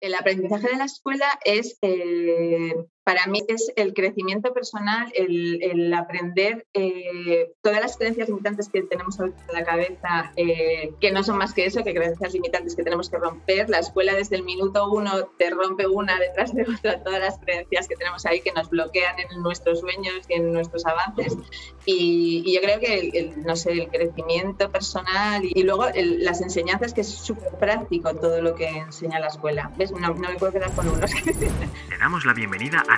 El 0.00 0.14
aprendizaje 0.14 0.68
de 0.68 0.76
la 0.76 0.84
escuela 0.84 1.26
es, 1.44 1.78
eh, 1.82 2.74
para 3.08 3.26
mí, 3.26 3.42
es 3.48 3.72
el 3.76 3.94
crecimiento 3.94 4.52
personal, 4.52 5.10
el, 5.14 5.94
aprender 5.94 6.66
eh, 6.74 7.54
todas 7.62 7.80
las 7.80 7.96
creencias 7.96 8.28
limitantes 8.28 8.68
que 8.68 8.82
tenemos 8.82 9.18
en 9.18 9.32
la 9.50 9.64
cabeza, 9.64 10.30
eh, 10.36 10.92
que 11.00 11.10
no 11.10 11.22
son 11.22 11.38
más 11.38 11.54
que 11.54 11.64
eso, 11.64 11.82
que 11.82 11.94
creencias 11.94 12.34
limitantes 12.34 12.76
que 12.76 12.82
tenemos 12.82 13.08
que 13.08 13.16
romper. 13.16 13.70
La 13.70 13.78
escuela 13.78 14.14
desde 14.14 14.36
el 14.36 14.42
minuto 14.42 14.90
uno 14.90 15.24
te 15.38 15.48
rompe 15.48 15.86
una 15.86 16.18
detrás 16.18 16.54
de 16.54 16.64
otra, 16.64 17.02
todas 17.02 17.18
las 17.18 17.38
creencias 17.38 17.88
que 17.88 17.96
tenemos 17.96 18.26
ahí 18.26 18.42
que 18.42 18.52
nos 18.52 18.68
bloquean 18.68 19.18
en 19.18 19.42
nuestros 19.42 19.80
sueños 19.80 20.26
y 20.28 20.34
en 20.34 20.52
nuestros 20.52 20.84
avances. 20.84 21.34
Y, 21.86 22.52
yo 22.54 22.60
creo 22.60 22.78
que 22.78 23.08
el, 23.14 23.42
no 23.42 23.56
sé, 23.56 23.72
el 23.72 23.88
crecimiento 23.88 24.68
personal 24.68 25.42
y, 25.44 25.62
luego 25.62 25.86
las 25.94 26.42
enseñanzas, 26.42 26.92
que 26.92 27.00
es 27.00 27.08
súper 27.08 27.52
práctico 27.54 28.14
todo 28.14 28.42
lo 28.42 28.54
que 28.54 28.68
enseña 28.68 29.18
la 29.18 29.28
escuela. 29.28 29.72
¿Ves? 29.78 29.92
No, 29.92 30.14
me 30.14 30.34
puedo 30.34 30.52
quedar 30.52 30.72
con 30.72 30.88
unos. 30.88 31.10
Te 31.10 31.96
damos 31.98 32.26
la 32.26 32.34
bienvenida 32.34 32.84
a 32.86 32.97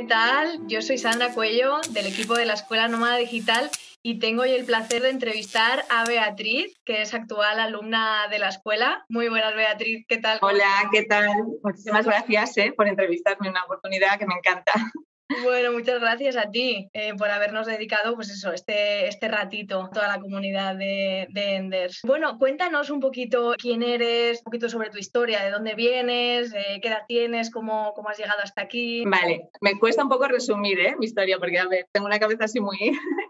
¿Qué 0.00 0.06
tal? 0.06 0.66
Yo 0.66 0.80
soy 0.80 0.96
Sandra 0.96 1.34
Cuello 1.34 1.78
del 1.90 2.06
equipo 2.06 2.32
de 2.32 2.46
la 2.46 2.54
Escuela 2.54 2.88
Nómada 2.88 3.18
Digital 3.18 3.68
y 4.02 4.18
tengo 4.18 4.44
hoy 4.44 4.52
el 4.52 4.64
placer 4.64 5.02
de 5.02 5.10
entrevistar 5.10 5.84
a 5.90 6.06
Beatriz, 6.06 6.74
que 6.86 7.02
es 7.02 7.12
actual 7.12 7.60
alumna 7.60 8.26
de 8.30 8.38
la 8.38 8.48
escuela. 8.48 9.04
Muy 9.10 9.28
buenas, 9.28 9.54
Beatriz, 9.54 10.06
¿qué 10.08 10.16
tal? 10.16 10.38
Hola, 10.40 10.88
¿qué 10.90 11.02
tal? 11.02 11.28
Muchísimas 11.62 12.06
gracias 12.06 12.56
eh, 12.56 12.72
por 12.74 12.88
entrevistarme, 12.88 13.50
una 13.50 13.64
oportunidad 13.64 14.18
que 14.18 14.24
me 14.24 14.36
encanta. 14.36 14.72
Bueno, 15.42 15.72
muchas 15.72 16.00
gracias 16.00 16.36
a 16.36 16.50
ti 16.50 16.88
eh, 16.92 17.14
por 17.16 17.30
habernos 17.30 17.66
dedicado, 17.66 18.14
pues 18.16 18.30
eso, 18.30 18.52
este, 18.52 19.06
este 19.06 19.28
ratito, 19.28 19.88
toda 19.92 20.08
la 20.08 20.20
comunidad 20.20 20.76
de, 20.76 21.28
Enders. 21.34 22.00
Bueno, 22.02 22.38
cuéntanos 22.38 22.90
un 22.90 23.00
poquito 23.00 23.54
quién 23.56 23.82
eres, 23.82 24.38
un 24.38 24.44
poquito 24.44 24.68
sobre 24.68 24.90
tu 24.90 24.98
historia, 24.98 25.44
de 25.44 25.50
dónde 25.50 25.74
vienes, 25.74 26.52
qué 26.52 26.88
edad 26.88 27.04
tienes, 27.06 27.50
cómo, 27.50 27.92
cómo 27.94 28.08
has 28.08 28.18
llegado 28.18 28.40
hasta 28.42 28.62
aquí. 28.62 29.04
Vale, 29.06 29.48
me 29.60 29.78
cuesta 29.78 30.02
un 30.02 30.08
poco 30.08 30.26
resumir 30.26 30.78
¿eh? 30.80 30.96
mi 30.98 31.06
historia 31.06 31.38
porque 31.38 31.58
a 31.58 31.68
ver, 31.68 31.86
tengo 31.92 32.06
una 32.06 32.18
cabeza 32.18 32.44
así 32.44 32.60
muy, 32.60 32.76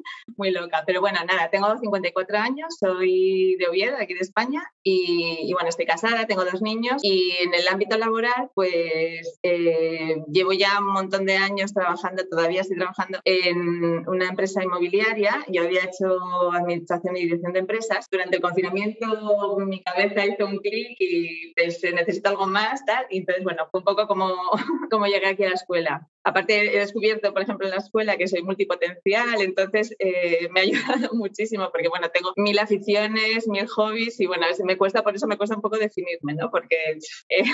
muy 0.37 0.51
loca, 0.51 0.83
pero 0.87 1.01
bueno, 1.01 1.21
nada, 1.27 1.51
tengo 1.51 1.77
54 1.79 2.39
años, 2.39 2.77
soy 2.79 3.57
de 3.59 3.69
Oviedo, 3.69 3.97
aquí 3.97 4.15
de 4.15 4.21
España, 4.21 4.63
y, 4.83 5.53
bueno, 5.53 5.69
estoy 5.69 5.87
casada, 5.87 6.27
tengo 6.27 6.45
dos 6.45 6.63
niños 6.63 7.03
y 7.03 7.33
en 7.43 7.55
el 7.55 7.69
ámbito 7.69 7.99
laboral, 7.99 8.51
pues 8.55 9.39
eh, 9.43 10.17
llevo 10.33 10.53
ya 10.53 10.79
un 10.79 10.93
montón 10.93 11.27
de 11.27 11.37
años 11.37 11.75
trabajando, 11.75 12.27
todavía 12.29 12.63
estoy 12.63 12.79
trabajando 12.79 13.21
en 13.25 14.09
una 14.09 14.29
empresa 14.29 14.63
inmobiliaria. 14.63 15.45
Yo 15.49 15.63
había 15.63 15.85
hecho 15.85 16.53
administración 16.53 17.17
y 17.17 17.23
dirección 17.23 17.53
de 17.53 17.61
empresas. 17.61 18.07
Durante 18.11 18.37
el 18.37 18.43
confinamiento 18.43 19.59
mi 19.59 19.83
cabeza 19.83 20.27
hizo 20.27 20.47
un 20.47 20.59
clic 20.59 20.97
y 20.99 21.53
pensé, 21.55 21.93
necesito 21.93 22.31
algo 22.31 22.47
más, 22.47 22.85
tal. 22.85 23.07
Y 23.11 23.19
entonces, 23.19 23.45
bueno, 23.45 23.67
fue 23.71 23.81
un 23.81 23.85
poco 23.85 24.07
como, 24.07 24.35
como 24.91 25.07
llegué 25.07 25.27
aquí 25.27 25.45
a 25.45 25.51
la 25.51 25.55
escuela. 25.55 26.09
Aparte, 26.23 26.77
he 26.77 26.81
descubierto, 26.81 27.33
por 27.33 27.43
ejemplo, 27.43 27.67
en 27.67 27.73
la 27.73 27.79
escuela 27.79 28.17
que 28.17 28.29
soy 28.29 28.43
multipotencial, 28.43 29.41
entonces 29.41 29.95
eh, 29.99 30.49
me 30.51 30.61
ha 30.61 30.63
ayudado 31.05 31.15
muchísimo 31.15 31.71
porque, 31.73 31.89
bueno, 31.89 32.09
tengo 32.11 32.33
mil 32.37 32.59
aficiones, 32.59 33.49
mil 33.49 33.67
hobbies 33.67 34.21
y, 34.21 34.27
bueno, 34.27 34.47
me 34.65 34.77
cuesta, 34.77 35.03
por 35.03 35.15
eso 35.15 35.27
me 35.27 35.37
cuesta 35.37 35.57
un 35.57 35.63
poco 35.63 35.79
definirme, 35.79 36.35
¿no? 36.35 36.51
Porque 36.51 36.77
eh, 37.29 37.45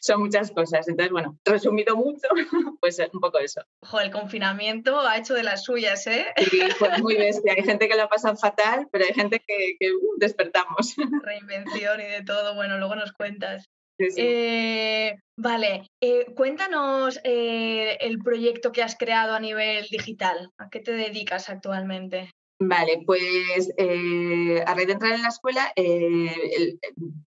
son 0.00 0.20
muchas 0.20 0.50
cosas. 0.50 0.86
Entonces, 0.88 1.12
bueno, 1.12 1.38
resumido 1.44 1.96
mucho, 1.96 2.28
pues 2.80 2.98
un 3.12 3.20
poco 3.20 3.38
eso. 3.38 3.62
Ojo, 3.80 4.00
el 4.00 4.10
confinamiento 4.10 5.00
ha 5.00 5.16
hecho 5.16 5.34
de 5.34 5.42
las 5.42 5.64
suyas, 5.64 6.06
¿eh? 6.06 6.26
Sí, 6.50 6.60
pues 6.78 7.00
muy 7.00 7.16
bestia. 7.16 7.54
Hay 7.56 7.64
gente 7.64 7.88
que 7.88 7.96
lo 7.96 8.02
ha 8.02 8.08
pasado 8.08 8.36
fatal, 8.36 8.88
pero 8.92 9.04
hay 9.04 9.14
gente 9.14 9.42
que, 9.46 9.76
uh, 9.92 10.18
despertamos. 10.18 10.94
Reinvención 11.22 12.00
y 12.00 12.04
de 12.04 12.22
todo. 12.22 12.54
Bueno, 12.54 12.78
luego 12.78 12.94
nos 12.94 13.12
cuentas. 13.12 13.70
Eh, 13.98 15.14
vale, 15.36 15.86
eh, 16.00 16.26
cuéntanos 16.34 17.20
eh, 17.24 17.96
el 18.00 18.18
proyecto 18.18 18.72
que 18.72 18.82
has 18.82 18.96
creado 18.96 19.34
a 19.34 19.40
nivel 19.40 19.86
digital. 19.90 20.50
¿A 20.58 20.68
qué 20.70 20.80
te 20.80 20.92
dedicas 20.92 21.48
actualmente? 21.48 22.30
Vale, 22.64 23.02
pues 23.04 23.72
eh, 23.76 24.62
a 24.64 24.74
raíz 24.74 24.86
de 24.86 24.92
entrar 24.92 25.14
en 25.14 25.22
la 25.22 25.28
escuela, 25.28 25.72
eh, 25.74 26.78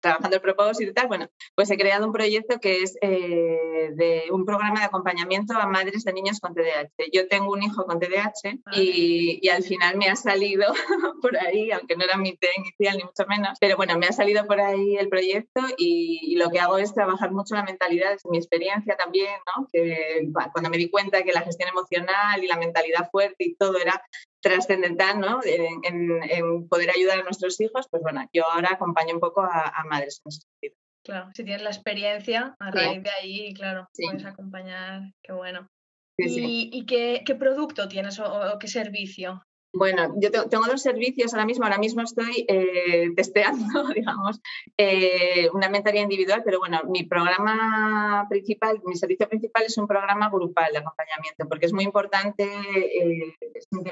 trabajando 0.01 0.37
el 0.37 0.43
propósito 0.43 0.93
y 0.93 0.95
tal, 0.95 1.09
bueno, 1.09 1.29
pues 1.57 1.69
he 1.73 1.77
creado 1.77 2.07
un 2.07 2.13
proyecto 2.13 2.61
que 2.61 2.83
es 2.83 2.97
eh, 3.01 3.91
de 3.95 4.25
un 4.31 4.45
programa 4.45 4.79
de 4.79 4.87
acompañamiento 4.87 5.55
a 5.55 5.67
madres 5.67 6.05
de 6.05 6.13
niños 6.13 6.39
con 6.39 6.55
TDAH. 6.55 6.91
Yo 7.13 7.27
tengo 7.27 7.53
un 7.53 7.65
hijo 7.65 7.85
con 7.85 7.99
TDAH 7.99 8.61
y, 8.77 9.49
al 9.49 9.65
final 9.65 9.97
me 9.97 10.09
ha 10.09 10.17
salido 10.17 10.73
por 11.23 11.37
ahí, 11.37 11.73
aunque 11.73 11.97
no 11.97 12.05
era 12.05 12.17
mi 12.17 12.37
té 12.37 12.49
inicial 12.57 12.97
ni 12.97 13.05
mucho 13.05 13.27
menos, 13.29 13.59
pero 13.61 13.77
bueno, 13.77 13.99
me 13.99 14.07
ha 14.07 14.13
salido 14.13 14.47
por 14.47 14.61
ahí 14.61 14.97
el 14.97 15.09
proyecto 15.09 15.63
y, 15.77 16.37
lo 16.37 16.51
que 16.51 16.61
hago 16.61 16.79
es 16.79 16.95
trabajar 16.95 17.33
mucho 17.33 17.57
la 17.57 17.65
mentalidad, 17.65 18.13
es 18.13 18.23
mi 18.27 18.39
experiencia 18.39 18.97
también, 18.97 19.35
¿no? 19.47 19.67
Que 19.73 20.29
cuando 20.53 20.71
me 20.71 20.77
di 20.77 20.91
cuenta 20.91 21.23
que 21.23 21.33
la 21.33 21.43
gestión 21.43 21.69
emocional 21.71 22.43
y 22.43 22.47
la 22.47 22.57
mentalidad 22.57 23.09
fuerte 23.11 23.45
y 23.45 23.55
todo 23.57 23.79
era 23.79 24.01
trascendental 24.45 25.19
¿no? 25.19 25.41
En, 25.43 26.69
poder 26.69 26.91
ayudar 26.91 27.21
a 27.21 27.23
nuestros 27.23 27.59
hijos, 27.61 27.89
pues 27.91 28.03
bueno, 28.03 28.29
yo 28.33 28.45
ahora 28.49 28.71
acompaño 28.73 29.15
un 29.15 29.21
poco 29.21 29.41
a, 29.41 29.85
madres 29.89 30.21
en 30.25 30.29
ese 30.29 30.41
sentido. 30.43 30.77
Claro, 31.03 31.31
si 31.35 31.45
tienes 31.45 31.63
la 31.63 31.71
experiencia, 31.71 32.55
a 32.59 32.71
raíz 32.71 33.03
de 33.03 33.11
ahí, 33.11 33.55
claro, 33.55 33.89
puedes 33.95 34.25
acompañar, 34.25 35.03
qué 35.23 35.33
bueno. 35.33 35.69
¿Y, 36.17 36.87
qué, 36.87 37.35
producto 37.39 37.89
tienes 37.89 38.21
o, 38.21 38.59
qué 38.59 38.69
servicio? 38.69 39.43
Bueno, 39.75 40.15
yo 40.17 40.31
tengo 40.31 40.67
dos 40.67 40.83
servicios 40.83 41.35
ahora 41.35 41.47
mismo. 41.47 41.65
Ahora 41.65 41.79
mismo 41.79 42.03
estoy 42.03 42.47
eh, 42.49 43.11
testeando, 43.17 43.89
digamos, 43.95 44.41
eh, 44.77 45.51
una 45.53 45.69
mentoría 45.69 46.03
individual, 46.03 46.43
pero 46.45 46.61
bueno, 46.61 46.81
mi 46.89 47.03
programa 47.03 48.25
principal, 48.31 48.81
mi 48.85 48.95
servicio 48.95 49.29
principal 49.29 49.65
es 49.65 49.77
un 49.77 49.89
programa 49.89 50.31
grupal 50.31 50.73
de 50.73 50.79
acompañamiento, 50.79 51.49
porque 51.49 51.67
es 51.67 51.73
muy 51.73 51.83
importante, 51.83 52.45
eh, 52.45 53.35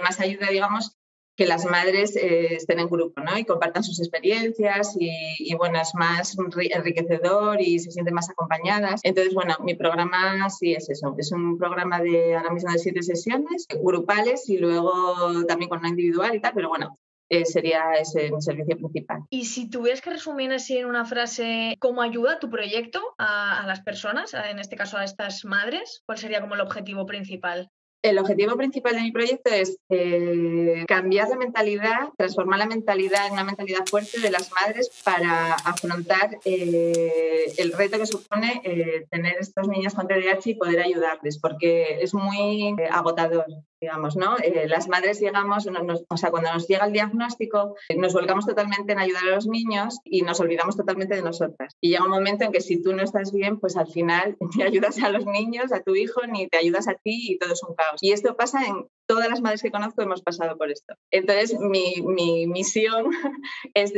más 0.00 0.20
ayuda, 0.20 0.46
digamos, 0.50 0.96
que 1.36 1.46
las 1.46 1.64
madres 1.64 2.14
eh, 2.16 2.54
estén 2.56 2.78
en 2.78 2.88
grupo 2.88 3.20
¿no? 3.22 3.38
y 3.38 3.44
compartan 3.44 3.82
sus 3.82 4.00
experiencias 4.00 4.96
y, 4.98 5.54
bueno, 5.54 5.80
es 5.80 5.94
más 5.94 6.36
enriquecedor 6.38 7.60
y 7.60 7.78
se 7.78 7.90
sienten 7.90 8.14
más 8.14 8.28
acompañadas. 8.28 9.00
Entonces, 9.02 9.34
bueno, 9.34 9.56
mi 9.60 9.74
programa 9.74 10.48
sí 10.50 10.74
es 10.74 10.90
eso, 10.90 11.14
es 11.18 11.32
un 11.32 11.58
programa 11.58 12.00
de 12.00 12.36
ahora 12.36 12.50
mismo 12.50 12.72
de 12.72 12.78
siete 12.78 13.02
sesiones 13.02 13.66
grupales 13.82 14.48
y 14.48 14.58
luego 14.58 15.44
también 15.46 15.68
con 15.68 15.78
una 15.78 15.88
individual 15.88 16.34
y 16.34 16.40
tal, 16.40 16.52
pero 16.54 16.68
bueno, 16.68 16.98
eh, 17.30 17.46
sería 17.46 17.92
ese 17.94 18.30
mi 18.30 18.42
servicio 18.42 18.76
principal. 18.76 19.22
Y 19.30 19.46
si 19.46 19.70
tuvieras 19.70 20.02
que 20.02 20.10
resumir 20.10 20.52
así 20.52 20.76
en 20.76 20.86
una 20.86 21.06
frase, 21.06 21.76
¿cómo 21.78 22.02
ayuda 22.02 22.38
tu 22.38 22.50
proyecto 22.50 23.00
a 23.16 23.64
las 23.66 23.80
personas, 23.80 24.34
en 24.34 24.58
este 24.58 24.76
caso 24.76 24.98
a 24.98 25.04
estas 25.04 25.44
madres? 25.46 26.02
¿Cuál 26.04 26.18
sería 26.18 26.42
como 26.42 26.56
el 26.56 26.60
objetivo 26.60 27.06
principal? 27.06 27.70
El 28.02 28.18
objetivo 28.18 28.56
principal 28.56 28.96
de 28.96 29.02
mi 29.02 29.12
proyecto 29.12 29.50
es 29.52 29.78
eh, 29.88 30.84
cambiar 30.88 31.28
la 31.28 31.36
mentalidad, 31.36 32.08
transformar 32.18 32.58
la 32.58 32.66
mentalidad 32.66 33.28
en 33.28 33.34
una 33.34 33.44
mentalidad 33.44 33.86
fuerte 33.86 34.18
de 34.18 34.30
las 34.30 34.50
madres 34.50 34.90
para 35.04 35.54
afrontar 35.54 36.36
eh, 36.44 37.54
el 37.58 37.72
reto 37.72 37.98
que 37.98 38.06
supone 38.06 38.60
eh, 38.64 39.06
tener 39.08 39.36
estos 39.38 39.68
niños 39.68 39.94
con 39.94 40.08
TDAH 40.08 40.50
y 40.50 40.54
poder 40.54 40.80
ayudarles, 40.80 41.38
porque 41.38 41.98
es 42.00 42.12
muy 42.12 42.74
agotador 42.90 43.46
digamos, 43.82 44.16
¿no? 44.16 44.36
Eh, 44.38 44.68
las 44.68 44.88
madres 44.88 45.18
llegamos, 45.18 45.66
o 46.08 46.16
sea, 46.16 46.30
cuando 46.30 46.52
nos 46.52 46.68
llega 46.68 46.86
el 46.86 46.92
diagnóstico, 46.92 47.74
nos 47.96 48.12
volcamos 48.12 48.46
totalmente 48.46 48.92
en 48.92 49.00
ayudar 49.00 49.24
a 49.24 49.34
los 49.34 49.48
niños 49.48 49.98
y 50.04 50.22
nos 50.22 50.38
olvidamos 50.38 50.76
totalmente 50.76 51.16
de 51.16 51.22
nosotras. 51.22 51.74
Y 51.80 51.90
llega 51.90 52.04
un 52.04 52.10
momento 52.10 52.44
en 52.44 52.52
que 52.52 52.60
si 52.60 52.80
tú 52.80 52.94
no 52.94 53.02
estás 53.02 53.32
bien, 53.32 53.58
pues 53.58 53.76
al 53.76 53.88
final 53.88 54.36
ni 54.56 54.62
ayudas 54.62 55.02
a 55.02 55.10
los 55.10 55.26
niños, 55.26 55.72
a 55.72 55.82
tu 55.82 55.96
hijo, 55.96 56.20
ni 56.28 56.46
te 56.46 56.58
ayudas 56.58 56.86
a 56.86 56.94
ti 56.94 57.32
y 57.32 57.38
todo 57.38 57.54
es 57.54 57.62
un 57.64 57.74
caos. 57.74 57.98
Y 58.00 58.12
esto 58.12 58.36
pasa 58.36 58.64
en 58.64 58.86
todas 59.06 59.28
las 59.28 59.40
madres 59.40 59.62
que 59.62 59.70
conozco 59.70 60.02
hemos 60.02 60.22
pasado 60.22 60.56
por 60.56 60.70
esto. 60.70 60.94
Entonces, 61.10 61.58
mi, 61.58 61.96
mi 62.02 62.46
misión 62.46 63.06
es 63.74 63.92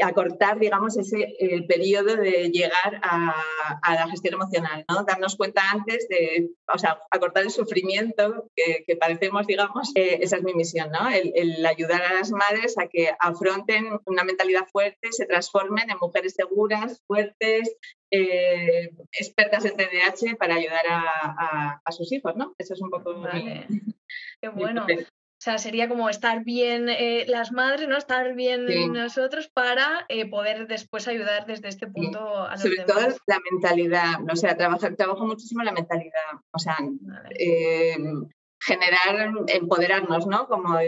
acortar, 0.00 0.58
digamos, 0.58 0.96
ese 0.96 1.34
el 1.38 1.66
periodo 1.66 2.16
de 2.16 2.50
llegar 2.50 3.00
a, 3.02 3.34
a, 3.82 3.94
la 3.94 4.08
gestión 4.08 4.34
emocional, 4.34 4.84
¿no? 4.88 5.04
Darnos 5.04 5.36
cuenta 5.36 5.62
antes 5.70 6.08
de, 6.08 6.50
o 6.72 6.78
sea, 6.78 7.00
acortar 7.10 7.44
el 7.44 7.50
sufrimiento 7.50 8.48
que, 8.54 8.84
que 8.86 8.96
padecemos, 8.96 9.46
digamos, 9.46 9.90
eh, 9.94 10.18
esa 10.20 10.36
es 10.36 10.42
mi 10.42 10.54
misión, 10.54 10.90
¿no? 10.90 11.08
El, 11.08 11.32
el, 11.34 11.66
ayudar 11.66 12.02
a 12.02 12.14
las 12.14 12.30
madres 12.30 12.76
a 12.78 12.86
que 12.86 13.12
afronten 13.18 13.98
una 14.06 14.24
mentalidad 14.24 14.66
fuerte, 14.70 15.12
se 15.12 15.26
transformen 15.26 15.90
en 15.90 15.98
mujeres 16.00 16.34
seguras, 16.34 17.02
fuertes, 17.06 17.76
eh, 18.10 18.90
expertas 19.12 19.64
en 19.64 19.76
TDAH 19.76 20.36
para 20.38 20.54
ayudar 20.54 20.84
a, 20.88 21.80
a, 21.84 21.92
sus 21.92 22.12
hijos, 22.12 22.36
¿no? 22.36 22.54
Eso 22.58 22.74
es 22.74 22.80
un 22.80 22.90
poco... 22.90 23.20
Vale. 23.20 23.66
Qué 24.40 24.48
bueno. 24.48 24.86
O 24.86 25.44
sea, 25.44 25.58
sería 25.58 25.90
como 25.90 26.08
estar 26.08 26.42
bien 26.42 26.88
eh, 26.88 27.26
las 27.28 27.52
madres, 27.52 27.86
¿no? 27.86 27.98
Estar 27.98 28.34
bien 28.34 28.64
nosotros 28.94 29.50
para 29.52 30.06
eh, 30.08 30.26
poder 30.26 30.66
después 30.66 31.06
ayudar 31.06 31.44
desde 31.44 31.68
este 31.68 31.86
punto 31.86 32.18
a 32.18 32.52
los 32.52 32.62
Sobre 32.62 32.84
todo 32.84 33.00
la 33.26 33.38
mentalidad, 33.50 34.14
o 34.32 34.36
sea, 34.36 34.56
trabajar, 34.56 34.96
trabajo 34.96 35.26
muchísimo 35.26 35.62
la 35.62 35.72
mentalidad. 35.72 36.40
O 36.50 36.58
sea, 36.58 36.78
eh, 37.38 37.94
generar, 38.66 39.32
empoderarnos, 39.48 40.26
¿no? 40.26 40.48
Como, 40.48 40.78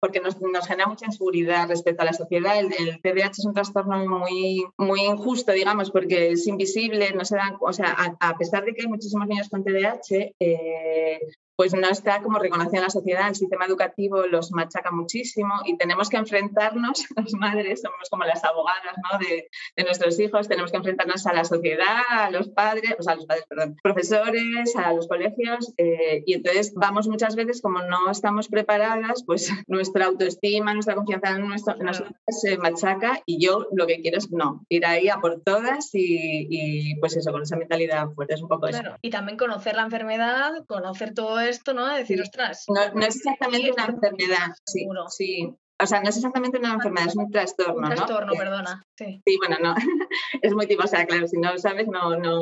porque 0.00 0.20
nos, 0.20 0.38
nos, 0.40 0.66
genera 0.66 0.88
mucha 0.88 1.06
inseguridad 1.06 1.68
respecto 1.68 2.02
a 2.02 2.06
la 2.06 2.12
sociedad. 2.12 2.58
El, 2.58 2.66
el, 2.66 3.00
TDAH 3.00 3.30
es 3.30 3.44
un 3.46 3.54
trastorno 3.54 4.06
muy, 4.06 4.62
muy 4.76 5.00
injusto, 5.00 5.52
digamos, 5.52 5.90
porque 5.90 6.32
es 6.32 6.46
invisible, 6.46 7.12
no 7.12 7.24
se 7.24 7.36
dan, 7.36 7.56
o 7.60 7.72
sea, 7.72 7.96
a, 7.96 8.28
a 8.28 8.36
pesar 8.36 8.64
de 8.64 8.74
que 8.74 8.82
hay 8.82 8.88
muchísimos 8.88 9.26
niños 9.26 9.48
con 9.48 9.64
TDAH, 9.64 10.34
eh, 10.38 11.20
pues 11.56 11.74
no 11.74 11.88
está 11.88 12.22
como 12.22 12.38
reconocido 12.38 12.76
en 12.76 12.82
la 12.82 12.90
sociedad, 12.90 13.28
el 13.28 13.34
sistema 13.34 13.66
educativo 13.66 14.26
los 14.26 14.52
machaca 14.52 14.90
muchísimo 14.90 15.54
y 15.64 15.76
tenemos 15.76 16.08
que 16.08 16.16
enfrentarnos, 16.16 17.04
las 17.16 17.32
madres 17.34 17.82
somos 17.82 18.08
como 18.10 18.24
las 18.24 18.44
abogadas 18.44 18.96
¿no? 19.12 19.18
de, 19.18 19.48
de, 19.76 19.84
nuestros 19.84 20.18
hijos, 20.18 20.48
tenemos 20.48 20.70
que 20.70 20.78
enfrentarnos 20.78 21.26
a 21.26 21.32
la 21.32 21.44
sociedad, 21.44 22.02
a 22.10 22.30
los 22.30 22.48
padres, 22.48 22.94
o 22.98 23.02
sea, 23.02 23.14
a 23.14 23.16
los 23.16 23.26
padres, 23.26 23.44
perdón, 23.48 23.76
profesores, 23.82 24.74
a 24.76 24.92
los 24.92 25.08
colegios 25.08 25.72
eh, 25.76 26.22
y 26.26 26.34
entonces 26.34 26.72
vamos 26.74 27.08
muchas 27.08 27.36
veces 27.36 27.60
como 27.60 27.80
no 27.82 28.10
estamos 28.10 28.48
preparadas, 28.48 29.24
pues 29.26 29.50
nuestra 29.66 30.06
autoestima, 30.06 30.74
nuestra 30.74 30.94
confianza 30.94 31.30
en, 31.30 31.46
nuestro, 31.46 31.74
en 31.74 31.86
nosotros 31.86 32.14
se 32.28 32.56
machaca 32.58 33.20
y 33.26 33.44
yo 33.44 33.66
lo 33.72 33.86
que 33.86 34.00
quiero 34.00 34.18
es 34.18 34.30
no, 34.30 34.64
ir 34.68 34.86
ahí 34.86 35.08
a 35.08 35.20
por 35.20 35.40
todas 35.42 35.94
y, 35.94 36.46
y 36.50 36.94
pues 36.96 37.16
eso, 37.16 37.30
con 37.32 37.42
esa 37.42 37.56
mentalidad 37.56 38.08
fuerte 38.14 38.34
es 38.34 38.42
un 38.42 38.48
poco 38.48 38.66
claro. 38.68 38.90
eso. 38.90 38.98
Y 39.02 39.10
también 39.10 39.36
conocer 39.36 39.76
la 39.76 39.82
enfermedad, 39.82 40.64
conocer 40.66 41.14
todo 41.14 41.41
esto, 41.42 41.74
¿no? 41.74 41.86
Decir, 41.94 42.20
ostras. 42.20 42.64
No, 42.68 42.92
no 42.94 43.06
es 43.06 43.16
exactamente 43.16 43.70
una 43.72 43.86
enfermedad, 43.86 44.52
sí, 44.66 44.86
sí. 45.08 45.56
O 45.82 45.86
sea, 45.86 46.00
no 46.00 46.08
es 46.10 46.16
exactamente 46.16 46.58
una 46.58 46.74
enfermedad, 46.74 47.08
es 47.08 47.16
un 47.16 47.30
trastorno. 47.30 47.88
Un 47.88 47.94
trastorno, 47.94 48.32
¿no? 48.32 48.38
perdona. 48.38 48.82
Sí. 48.96 49.20
sí. 49.26 49.36
bueno, 49.38 49.56
no. 49.60 49.74
es 50.42 50.54
muy 50.54 50.66
tipo, 50.66 50.84
o 50.84 50.86
sea, 50.86 51.06
claro, 51.06 51.26
si 51.26 51.38
no 51.38 51.52
lo 51.52 51.58
sabes, 51.58 51.88
no, 51.88 52.16
no 52.16 52.40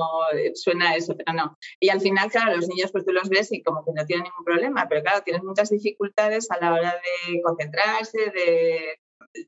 suena 0.55 0.95
eso, 0.95 1.17
pero 1.17 1.33
no. 1.33 1.57
Y 1.81 1.89
al 1.89 2.01
final, 2.01 2.31
claro, 2.31 2.55
los 2.55 2.69
niños, 2.69 2.93
pues 2.93 3.05
tú 3.07 3.13
los 3.13 3.31
ves 3.31 3.51
y 3.53 3.63
como 3.63 3.83
que 3.85 3.93
no 3.95 4.05
tienen 4.05 4.25
ningún 4.25 4.45
problema, 4.45 4.87
pero 4.89 5.03
claro, 5.03 5.23
tienen 5.23 5.45
muchas 5.45 5.71
dificultades 5.71 6.51
a 6.51 6.59
la 6.59 6.75
hora 6.75 6.95
de 6.95 7.41
concentrarse, 7.43 8.19
de 8.31 8.99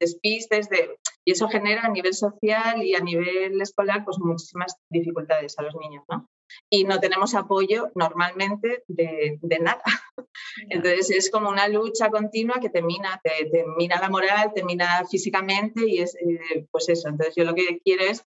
despistes, 0.00 0.70
de... 0.70 0.96
y 1.24 1.32
eso 1.32 1.48
genera 1.48 1.82
a 1.82 1.90
nivel 1.90 2.14
social 2.14 2.82
y 2.82 2.94
a 2.94 3.00
nivel 3.00 3.60
escolar, 3.60 4.04
pues 4.04 4.18
muchísimas 4.18 4.76
dificultades 4.88 5.58
a 5.58 5.62
los 5.62 5.74
niños, 5.76 6.04
¿no? 6.08 6.28
Y 6.70 6.84
no 6.84 7.00
tenemos 7.00 7.34
apoyo 7.34 7.90
normalmente 7.94 8.84
de, 8.88 9.38
de 9.40 9.58
nada. 9.58 9.82
Entonces 10.68 11.10
es 11.10 11.30
como 11.30 11.50
una 11.50 11.68
lucha 11.68 12.10
continua 12.10 12.60
que 12.60 12.70
te 12.70 12.82
mina, 12.82 13.20
te, 13.22 13.46
te 13.50 13.64
mina 13.76 14.00
la 14.00 14.08
moral, 14.08 14.52
te 14.54 14.64
mina 14.64 15.04
físicamente 15.10 15.86
y 15.86 16.00
es 16.00 16.14
eh, 16.16 16.66
pues 16.70 16.88
eso. 16.88 17.08
Entonces 17.08 17.34
yo 17.36 17.44
lo 17.44 17.54
que 17.54 17.80
quiero 17.84 18.04
es 18.04 18.24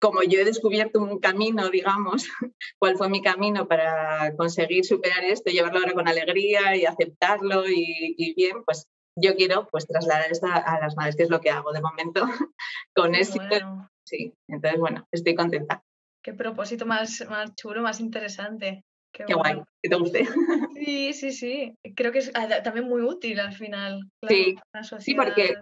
como 0.00 0.22
yo 0.22 0.40
he 0.40 0.44
descubierto 0.44 1.00
un 1.00 1.18
camino, 1.18 1.70
digamos, 1.70 2.28
cuál 2.78 2.96
fue 2.96 3.08
mi 3.08 3.22
camino 3.22 3.66
para 3.66 4.34
conseguir 4.36 4.84
superar 4.84 5.24
esto, 5.24 5.50
llevarlo 5.50 5.78
ahora 5.78 5.94
con 5.94 6.08
alegría 6.08 6.76
y 6.76 6.84
aceptarlo 6.84 7.68
y, 7.68 8.14
y 8.18 8.34
bien, 8.34 8.64
pues 8.64 8.86
yo 9.16 9.34
quiero 9.36 9.68
pues 9.70 9.86
trasladar 9.86 10.30
esto 10.30 10.46
a 10.46 10.78
las 10.80 10.96
madres, 10.96 11.16
que 11.16 11.22
es 11.22 11.30
lo 11.30 11.40
que 11.40 11.50
hago 11.50 11.72
de 11.72 11.80
momento 11.80 12.24
con 12.94 13.14
éxito. 13.14 13.46
Bueno. 13.48 13.90
Sí, 14.06 14.34
entonces 14.48 14.78
bueno, 14.78 15.06
estoy 15.10 15.34
contenta. 15.34 15.82
Qué 16.24 16.32
propósito 16.32 16.86
más, 16.86 17.22
más 17.28 17.54
chulo, 17.54 17.82
más 17.82 18.00
interesante. 18.00 18.82
Qué, 19.12 19.26
guay, 19.32 19.60
que 19.82 19.90
te 19.90 19.94
guste. 19.94 20.26
Sí, 20.74 21.12
sí, 21.12 21.30
sí. 21.32 21.74
Creo 21.94 22.10
que 22.10 22.18
es 22.18 22.32
también 22.32 22.88
muy 22.88 23.02
útil 23.02 23.38
al 23.38 23.52
final. 23.52 24.00
Claro, 24.20 24.34
sí, 24.34 24.56
sí, 25.00 25.14
porque 25.14 25.54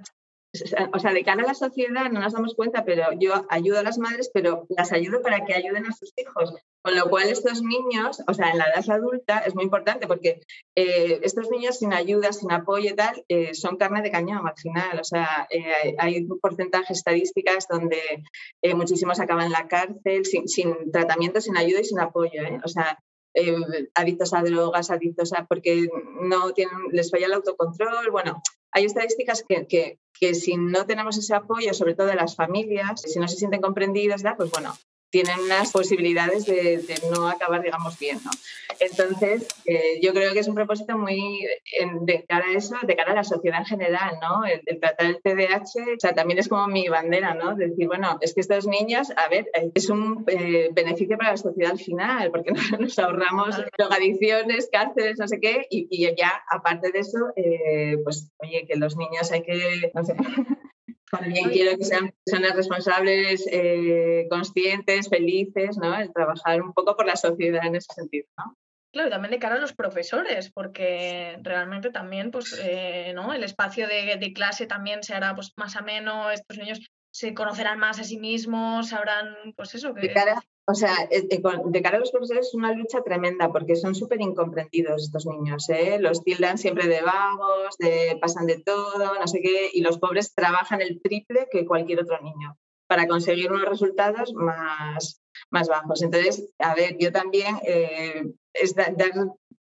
o 0.92 0.98
sea, 0.98 1.12
de 1.12 1.24
cara 1.24 1.42
a 1.42 1.46
la 1.46 1.54
sociedad 1.54 2.10
no 2.10 2.20
nos 2.20 2.34
damos 2.34 2.54
cuenta, 2.54 2.84
pero 2.84 3.04
yo 3.18 3.46
ayudo 3.48 3.78
a 3.78 3.82
las 3.82 3.98
madres, 3.98 4.30
pero 4.32 4.66
las 4.68 4.92
ayudo 4.92 5.22
para 5.22 5.44
que 5.44 5.54
ayuden 5.54 5.86
a 5.86 5.92
sus 5.92 6.12
hijos. 6.16 6.54
Con 6.82 6.96
lo 6.96 7.08
cual 7.08 7.28
estos 7.28 7.62
niños, 7.62 8.22
o 8.26 8.34
sea, 8.34 8.50
en 8.50 8.58
la 8.58 8.64
edad 8.64 8.84
adulta 8.90 9.38
es 9.40 9.54
muy 9.54 9.64
importante 9.64 10.06
porque 10.06 10.40
eh, 10.76 11.20
estos 11.22 11.50
niños 11.50 11.78
sin 11.78 11.94
ayuda, 11.94 12.32
sin 12.32 12.52
apoyo 12.52 12.90
y 12.90 12.94
tal, 12.96 13.24
eh, 13.28 13.54
son 13.54 13.76
carne 13.76 14.02
de 14.02 14.10
cañón 14.10 14.46
al 14.46 14.56
final. 14.56 15.00
O 15.00 15.04
sea, 15.04 15.46
eh, 15.48 15.94
hay 15.98 16.18
un 16.18 16.38
porcentaje 16.38 16.92
estadísticas 16.92 17.66
donde 17.68 18.00
eh, 18.62 18.74
muchísimos 18.74 19.20
acaban 19.20 19.46
en 19.46 19.52
la 19.52 19.68
cárcel 19.68 20.26
sin, 20.26 20.48
sin, 20.48 20.90
tratamiento, 20.92 21.40
sin 21.40 21.56
ayuda 21.56 21.80
y 21.80 21.84
sin 21.84 22.00
apoyo. 22.00 22.42
O 22.64 22.68
sea, 22.68 22.98
adictos 23.94 24.34
a 24.34 24.42
drogas, 24.42 24.90
adictos 24.90 25.32
a... 25.32 25.46
porque 25.46 25.86
no 26.20 26.52
tienen, 26.52 26.76
les 26.90 27.10
falla 27.10 27.26
el 27.26 27.32
autocontrol. 27.32 28.10
Bueno, 28.10 28.42
hay 28.72 28.84
estadísticas 28.84 29.44
que, 29.46 29.66
que, 29.66 29.98
que, 30.18 30.34
si 30.34 30.56
no 30.56 30.86
tenemos 30.86 31.16
ese 31.18 31.34
apoyo, 31.34 31.74
sobre 31.74 31.94
todo 31.94 32.06
de 32.06 32.14
las 32.14 32.34
familias, 32.34 33.02
si 33.02 33.18
no 33.18 33.28
se 33.28 33.36
sienten 33.36 33.60
comprendidas, 33.60 34.22
pues 34.36 34.50
bueno, 34.50 34.74
tienen 35.12 35.38
unas 35.40 35.70
posibilidades 35.70 36.46
de, 36.46 36.78
de, 36.78 36.94
no 37.10 37.28
acabar, 37.28 37.62
digamos, 37.62 37.98
bien. 37.98 38.18
¿no? 38.24 38.30
Entonces, 38.80 39.46
eh, 39.66 40.00
yo 40.02 40.14
creo 40.14 40.32
que 40.32 40.38
es 40.38 40.48
un 40.48 40.54
propósito 40.54 40.96
muy 40.96 41.46
en, 41.78 42.06
de 42.06 42.24
cara 42.24 42.46
a 42.46 42.56
eso, 42.56 42.76
de 42.82 42.96
cara 42.96 43.12
a 43.12 43.16
la 43.16 43.22
sociedad 43.22 43.60
en 43.60 43.66
general, 43.66 44.16
¿no? 44.22 44.46
El, 44.46 44.62
el, 44.64 44.80
tratar 44.80 45.06
el 45.06 45.20
TDAH, 45.20 45.96
o 45.96 46.00
sea, 46.00 46.14
también 46.14 46.38
es 46.38 46.48
como 46.48 46.66
mi 46.66 46.88
bandera, 46.88 47.34
¿no? 47.34 47.54
De 47.54 47.68
decir, 47.68 47.86
bueno, 47.86 48.16
es 48.22 48.32
que 48.32 48.40
estos 48.40 48.66
niños, 48.66 49.10
a 49.14 49.28
ver, 49.28 49.50
es 49.74 49.90
un 49.90 50.24
eh, 50.28 50.70
beneficio 50.72 51.18
para 51.18 51.32
la 51.32 51.36
sociedad 51.36 51.72
al 51.72 51.78
final, 51.78 52.30
porque 52.30 52.52
nos, 52.52 52.80
nos 52.80 52.98
ahorramos 52.98 53.54
drogadicciones, 53.76 54.70
cárceles, 54.72 55.18
no 55.18 55.28
sé 55.28 55.38
qué, 55.40 55.66
y, 55.68 55.88
y 55.90 56.16
ya, 56.16 56.42
aparte 56.50 56.90
de 56.90 57.00
eso, 57.00 57.18
eh, 57.36 57.98
pues, 58.02 58.32
oye, 58.38 58.64
que 58.66 58.76
los 58.76 58.96
niños 58.96 59.30
hay 59.30 59.42
que, 59.42 59.92
no 59.94 60.04
sé, 60.04 60.14
también 61.12 61.50
quiero 61.50 61.76
que 61.76 61.84
sean 61.84 62.14
personas 62.24 62.56
responsables, 62.56 63.46
eh, 63.50 64.26
conscientes, 64.30 65.10
felices, 65.10 65.76
¿no? 65.76 65.94
El 65.94 66.12
trabajar 66.12 66.62
un 66.62 66.72
poco 66.72 66.96
por 66.96 67.06
la 67.06 67.16
sociedad 67.16 67.66
en 67.66 67.76
ese 67.76 67.92
sentido, 67.92 68.26
¿no? 68.38 68.56
Claro, 68.92 69.08
y 69.08 69.10
también 69.10 69.32
de 69.32 69.38
cara 69.38 69.56
a 69.56 69.60
los 69.60 69.74
profesores, 69.74 70.50
porque 70.50 71.38
realmente 71.42 71.90
también, 71.90 72.30
pues, 72.30 72.58
eh, 72.62 73.12
¿no? 73.14 73.32
El 73.34 73.44
espacio 73.44 73.88
de, 73.88 74.16
de, 74.18 74.32
clase 74.32 74.66
también 74.66 75.02
se 75.02 75.14
hará 75.14 75.34
pues, 75.34 75.52
más 75.56 75.76
ameno, 75.76 76.30
estos 76.30 76.56
niños 76.58 76.80
se 77.12 77.34
conocerán 77.34 77.78
más 77.78 78.00
a 78.00 78.04
sí 78.04 78.18
mismos, 78.18 78.88
sabrán, 78.88 79.36
pues 79.54 79.74
eso. 79.74 79.94
Que... 79.94 80.00
De 80.00 80.12
cara, 80.14 80.42
o 80.66 80.74
sea, 80.74 80.94
eh, 81.10 81.28
de 81.28 81.82
cara 81.82 81.96
a 81.96 82.00
los 82.00 82.10
profesores 82.10 82.48
es 82.48 82.54
una 82.54 82.72
lucha 82.72 83.02
tremenda 83.02 83.52
porque 83.52 83.76
son 83.76 83.94
súper 83.94 84.20
incomprendidos 84.20 85.04
estos 85.04 85.26
niños. 85.26 85.68
¿eh? 85.68 85.98
Los 86.00 86.24
tildan 86.24 86.56
siempre 86.56 86.88
de 86.88 87.02
vagos, 87.02 87.76
de 87.78 88.16
pasan 88.20 88.46
de 88.46 88.60
todo, 88.60 89.14
no 89.20 89.26
sé 89.28 89.40
qué, 89.42 89.70
y 89.72 89.82
los 89.82 89.98
pobres 89.98 90.34
trabajan 90.34 90.80
el 90.80 91.02
triple 91.02 91.48
que 91.50 91.66
cualquier 91.66 92.00
otro 92.00 92.18
niño 92.22 92.56
para 92.86 93.06
conseguir 93.06 93.52
unos 93.52 93.68
resultados 93.68 94.32
más, 94.34 95.22
más 95.50 95.68
bajos. 95.68 96.02
Entonces, 96.02 96.50
a 96.58 96.74
ver, 96.74 96.96
yo 96.98 97.12
también 97.12 97.56
eh, 97.64 98.24
es 98.54 98.74
dar 98.74 98.94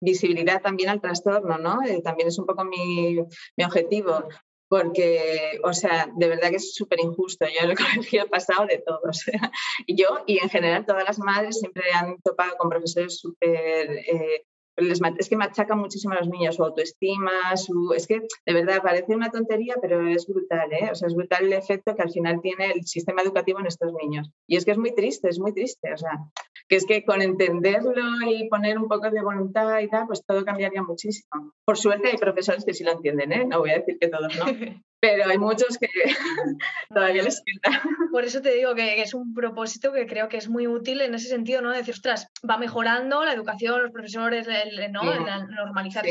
visibilidad 0.00 0.60
también 0.60 0.90
al 0.90 1.00
trastorno, 1.00 1.58
¿no? 1.58 1.82
Eh, 1.84 2.02
también 2.02 2.28
es 2.28 2.38
un 2.38 2.46
poco 2.46 2.64
mi, 2.64 3.18
mi 3.56 3.64
objetivo 3.64 4.28
porque, 4.72 5.60
o 5.64 5.74
sea, 5.74 6.08
de 6.16 6.28
verdad 6.28 6.48
que 6.48 6.56
es 6.56 6.74
súper 6.74 6.98
injusto. 6.98 7.44
Yo 7.44 7.64
en 7.64 7.70
el 7.72 7.76
colegio 7.76 8.22
he 8.22 8.26
pasado 8.26 8.66
de 8.66 8.78
todo. 8.78 9.00
O 9.06 9.12
sea, 9.12 9.52
yo 9.86 10.06
y 10.26 10.38
en 10.38 10.48
general 10.48 10.86
todas 10.86 11.04
las 11.04 11.18
madres 11.18 11.60
siempre 11.60 11.82
han 11.92 12.16
topado 12.22 12.56
con 12.56 12.70
profesores 12.70 13.18
súper... 13.18 13.90
Eh, 13.90 14.46
es 15.18 15.28
que 15.28 15.36
machacan 15.36 15.78
muchísimo 15.78 16.14
a 16.14 16.20
los 16.20 16.30
niños 16.30 16.56
su 16.56 16.64
autoestima, 16.64 17.54
su, 17.56 17.92
es 17.94 18.06
que 18.06 18.22
de 18.46 18.54
verdad 18.54 18.80
parece 18.82 19.14
una 19.14 19.30
tontería, 19.30 19.74
pero 19.82 20.08
es 20.08 20.26
brutal, 20.26 20.72
¿eh? 20.72 20.88
O 20.90 20.94
sea, 20.94 21.08
es 21.08 21.14
brutal 21.14 21.44
el 21.44 21.52
efecto 21.52 21.94
que 21.94 22.00
al 22.00 22.10
final 22.10 22.40
tiene 22.40 22.72
el 22.72 22.86
sistema 22.86 23.20
educativo 23.20 23.60
en 23.60 23.66
estos 23.66 23.92
niños. 23.92 24.30
Y 24.46 24.56
es 24.56 24.64
que 24.64 24.70
es 24.70 24.78
muy 24.78 24.94
triste, 24.94 25.28
es 25.28 25.38
muy 25.38 25.52
triste. 25.52 25.92
O 25.92 25.98
sea, 25.98 26.12
que 26.72 26.76
es 26.76 26.86
que 26.86 27.04
con 27.04 27.20
entenderlo 27.20 27.92
y 28.26 28.48
poner 28.48 28.78
un 28.78 28.88
poco 28.88 29.10
de 29.10 29.20
voluntad 29.20 29.78
y 29.80 29.90
tal, 29.90 30.06
pues 30.06 30.24
todo 30.24 30.42
cambiaría 30.42 30.82
muchísimo. 30.82 31.52
Por 31.66 31.76
suerte 31.76 32.08
hay 32.08 32.16
profesores 32.16 32.64
que 32.64 32.72
sí 32.72 32.82
lo 32.82 32.92
entienden, 32.92 33.30
¿eh? 33.30 33.44
No 33.44 33.58
voy 33.58 33.72
a 33.72 33.80
decir 33.80 33.98
que 34.00 34.08
todos 34.08 34.34
no, 34.38 34.46
pero 34.98 35.28
hay 35.28 35.36
muchos 35.36 35.76
que 35.76 35.88
todavía 36.88 37.24
les 37.24 37.42
falta. 37.44 37.82
Por 38.10 38.24
eso 38.24 38.40
te 38.40 38.54
digo 38.54 38.74
que 38.74 39.02
es 39.02 39.12
un 39.12 39.34
propósito 39.34 39.92
que 39.92 40.06
creo 40.06 40.30
que 40.30 40.38
es 40.38 40.48
muy 40.48 40.66
útil 40.66 41.02
en 41.02 41.14
ese 41.14 41.28
sentido, 41.28 41.60
¿no? 41.60 41.72
Decir, 41.72 41.92
ostras, 41.92 42.28
va 42.48 42.56
mejorando 42.56 43.22
la 43.22 43.34
educación, 43.34 43.82
los 43.82 43.92
profesores, 43.92 44.48
¿no? 44.90 45.02
normalizar 45.50 46.06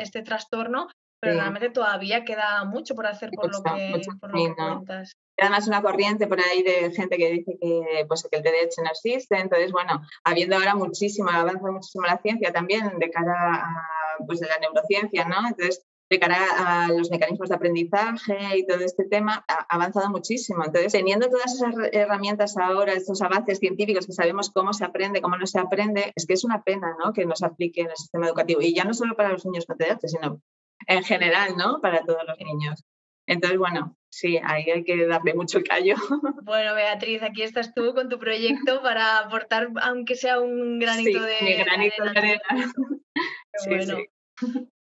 este 0.00 0.22
trastorno, 0.22 0.88
pero 1.20 1.34
realmente 1.34 1.70
todavía 1.70 2.24
queda 2.24 2.64
mucho 2.64 2.94
por 2.94 3.06
hacer 3.06 3.30
por 3.30 3.52
lo 3.52 3.62
que, 3.62 4.02
por 4.20 4.30
lo 4.30 4.36
que 4.36 4.54
cuentas 4.54 5.12
además 5.38 5.68
una 5.68 5.82
corriente 5.82 6.26
por 6.26 6.40
ahí 6.40 6.62
de 6.62 6.90
gente 6.92 7.16
que 7.16 7.30
dice 7.30 7.56
que, 7.60 8.04
pues, 8.06 8.26
que 8.30 8.36
el 8.36 8.42
TDAH 8.42 8.82
no 8.82 8.90
existe. 8.90 9.38
Entonces, 9.38 9.72
bueno, 9.72 10.02
habiendo 10.24 10.56
ahora 10.56 10.74
muchísimo, 10.74 11.30
ha 11.30 11.40
avanzado 11.40 11.72
muchísimo 11.72 12.04
la 12.06 12.18
ciencia 12.18 12.52
también 12.52 12.98
de 12.98 13.10
cara 13.10 13.54
a 13.54 14.24
pues, 14.26 14.40
de 14.40 14.48
la 14.48 14.58
neurociencia, 14.58 15.26
¿no? 15.26 15.46
Entonces, 15.48 15.84
de 16.10 16.18
cara 16.18 16.38
a 16.56 16.88
los 16.88 17.10
mecanismos 17.10 17.50
de 17.50 17.54
aprendizaje 17.54 18.56
y 18.56 18.66
todo 18.66 18.80
este 18.80 19.04
tema, 19.04 19.44
ha 19.46 19.66
avanzado 19.68 20.08
muchísimo. 20.08 20.64
Entonces, 20.64 20.92
teniendo 20.92 21.28
todas 21.28 21.54
esas 21.54 21.74
herramientas 21.92 22.56
ahora, 22.56 22.94
estos 22.94 23.20
avances 23.20 23.58
científicos 23.58 24.06
que 24.06 24.12
sabemos 24.12 24.50
cómo 24.50 24.72
se 24.72 24.86
aprende, 24.86 25.20
cómo 25.20 25.36
no 25.36 25.46
se 25.46 25.58
aprende, 25.58 26.12
es 26.16 26.26
que 26.26 26.32
es 26.32 26.44
una 26.44 26.62
pena 26.62 26.96
¿no? 26.98 27.12
que 27.12 27.26
nos 27.26 27.42
aplique 27.42 27.82
en 27.82 27.90
el 27.90 27.96
sistema 27.96 28.26
educativo. 28.26 28.62
Y 28.62 28.74
ya 28.74 28.84
no 28.84 28.94
solo 28.94 29.16
para 29.16 29.32
los 29.32 29.44
niños 29.44 29.66
con 29.66 29.76
TDAH, 29.76 30.08
sino 30.08 30.40
en 30.86 31.04
general, 31.04 31.56
¿no? 31.56 31.80
Para 31.80 32.04
todos 32.04 32.22
los 32.26 32.38
niños. 32.38 32.84
Entonces, 33.26 33.58
bueno, 33.58 33.96
sí, 34.10 34.40
ahí 34.42 34.70
hay 34.70 34.84
que 34.84 35.06
darle 35.06 35.34
mucho 35.34 35.60
callo. 35.62 35.94
Bueno, 36.44 36.74
Beatriz, 36.74 37.22
aquí 37.22 37.42
estás 37.42 37.74
tú 37.74 37.92
con 37.94 38.08
tu 38.08 38.18
proyecto 38.18 38.80
para 38.82 39.18
aportar, 39.18 39.68
aunque 39.82 40.14
sea 40.14 40.40
un 40.40 40.78
granito 40.78 41.20
de, 41.20 41.36
mi 41.42 41.54
granito 41.54 42.04
de 42.04 42.10
arena. 42.10 42.42
bueno. 43.66 43.98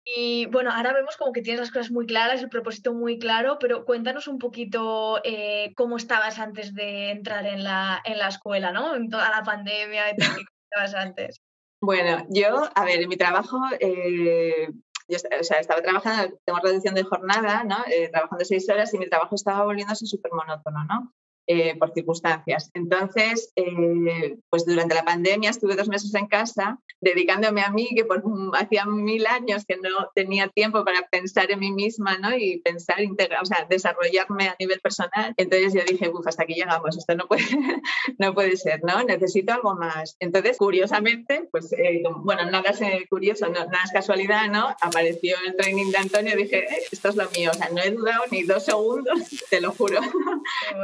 Y 0.05 0.47
bueno, 0.47 0.73
ahora 0.73 0.93
vemos 0.93 1.17
como 1.17 1.33
que 1.33 1.43
tienes 1.43 1.61
las 1.61 1.71
cosas 1.71 1.91
muy 1.91 2.07
claras, 2.07 2.43
el 2.43 2.49
propósito 2.49 2.93
muy 2.93 3.19
claro, 3.19 3.59
pero 3.61 3.85
cuéntanos 3.85 4.27
un 4.27 4.39
poquito 4.39 5.21
eh, 5.25 5.73
cómo 5.77 5.97
estabas 5.97 6.39
antes 6.39 6.75
de 6.75 7.11
entrar 7.11 7.47
en 7.47 7.63
la, 7.63 8.03
en 8.05 8.19
la 8.19 8.29
escuela, 8.29 8.73
¿no? 8.73 8.97
En 8.97 9.09
toda 9.11 9.31
la 9.31 9.45
pandemia, 9.45 10.05
¿cómo 10.17 10.47
estabas 10.71 10.95
antes? 10.95 11.41
Bueno, 11.81 12.25
yo, 12.31 12.69
a 12.75 12.85
ver, 12.85 13.03
en 13.03 13.09
mi 13.09 13.17
trabajo 13.17 13.61
eh, 13.79 14.69
yo 15.13 15.19
o 15.41 15.45
sea, 15.45 15.61
estaba 15.61 15.83
trabajando, 15.83 16.39
tengo 16.45 16.59
reducción 16.61 16.95
de 16.95 17.05
jornada, 17.05 17.65
¿no? 17.65 17.77
Eh, 17.87 18.09
trabajando 18.09 18.45
seis 18.45 18.69
horas 18.69 18.93
y 18.95 18.99
mi 18.99 19.09
trabajo 19.09 19.35
estaba 19.35 19.65
volviéndose 19.65 20.07
súper 20.07 20.33
monótono, 20.33 20.85
¿no? 20.85 21.13
Eh, 21.49 21.75
por 21.77 21.93
circunstancias. 21.93 22.71
Entonces, 22.73 23.53
eh, 23.57 24.37
pues 24.49 24.65
durante 24.65 24.95
la 24.95 25.03
pandemia 25.03 25.51
estuve 25.51 25.75
dos 25.75 25.89
meses 25.89 26.15
en 26.15 26.29
casa 26.29 26.79
dedicándome 27.01 27.63
a 27.63 27.71
mí, 27.71 27.89
que 27.97 28.05
por, 28.05 28.23
hacía 28.55 28.87
mil 28.87 29.27
años 29.27 29.65
que 29.67 29.77
no 29.77 30.09
tenía 30.15 30.47
tiempo 30.47 30.85
para 30.85 31.03
pensar 31.09 31.51
en 31.51 31.59
mí 31.59 31.73
misma 31.73 32.17
¿no? 32.19 32.33
y 32.37 32.61
pensar, 32.61 33.01
integrar, 33.01 33.43
o 33.43 33.45
sea, 33.45 33.67
desarrollarme 33.69 34.51
a 34.51 34.57
nivel 34.61 34.79
personal. 34.79 35.35
Entonces 35.37 35.75
yo 35.75 35.81
dije, 35.85 36.11
uff, 36.11 36.25
hasta 36.29 36.45
aquí 36.45 36.55
llegamos, 36.55 36.97
esto 36.97 37.17
no 37.17 37.27
puede, 37.27 37.43
no 38.19 38.35
puede 38.35 38.57
ser, 38.57 38.85
¿no? 38.85 39.03
Necesito 39.03 39.53
algo 39.53 39.75
más. 39.75 40.17
Entonces, 40.21 40.57
curiosamente, 40.57 41.49
pues 41.51 41.73
eh, 41.73 42.05
bueno, 42.19 42.49
nada 42.53 42.71
es 42.71 43.09
curioso, 43.09 43.49
nada 43.49 43.69
es 43.85 43.91
casualidad, 43.91 44.49
¿no? 44.49 44.69
Apareció 44.81 45.37
el 45.45 45.57
training 45.57 45.91
de 45.91 45.99
Antonio 45.99 46.35
y 46.35 46.45
dije, 46.45 46.69
esto 46.93 47.09
es 47.09 47.17
lo 47.17 47.29
mío, 47.31 47.51
o 47.53 47.55
sea, 47.55 47.69
no 47.71 47.83
he 47.83 47.91
dudado 47.91 48.23
ni 48.31 48.45
dos 48.45 48.65
segundos, 48.65 49.19
te 49.51 49.61
lo 49.61 49.73
juro. 49.73 49.99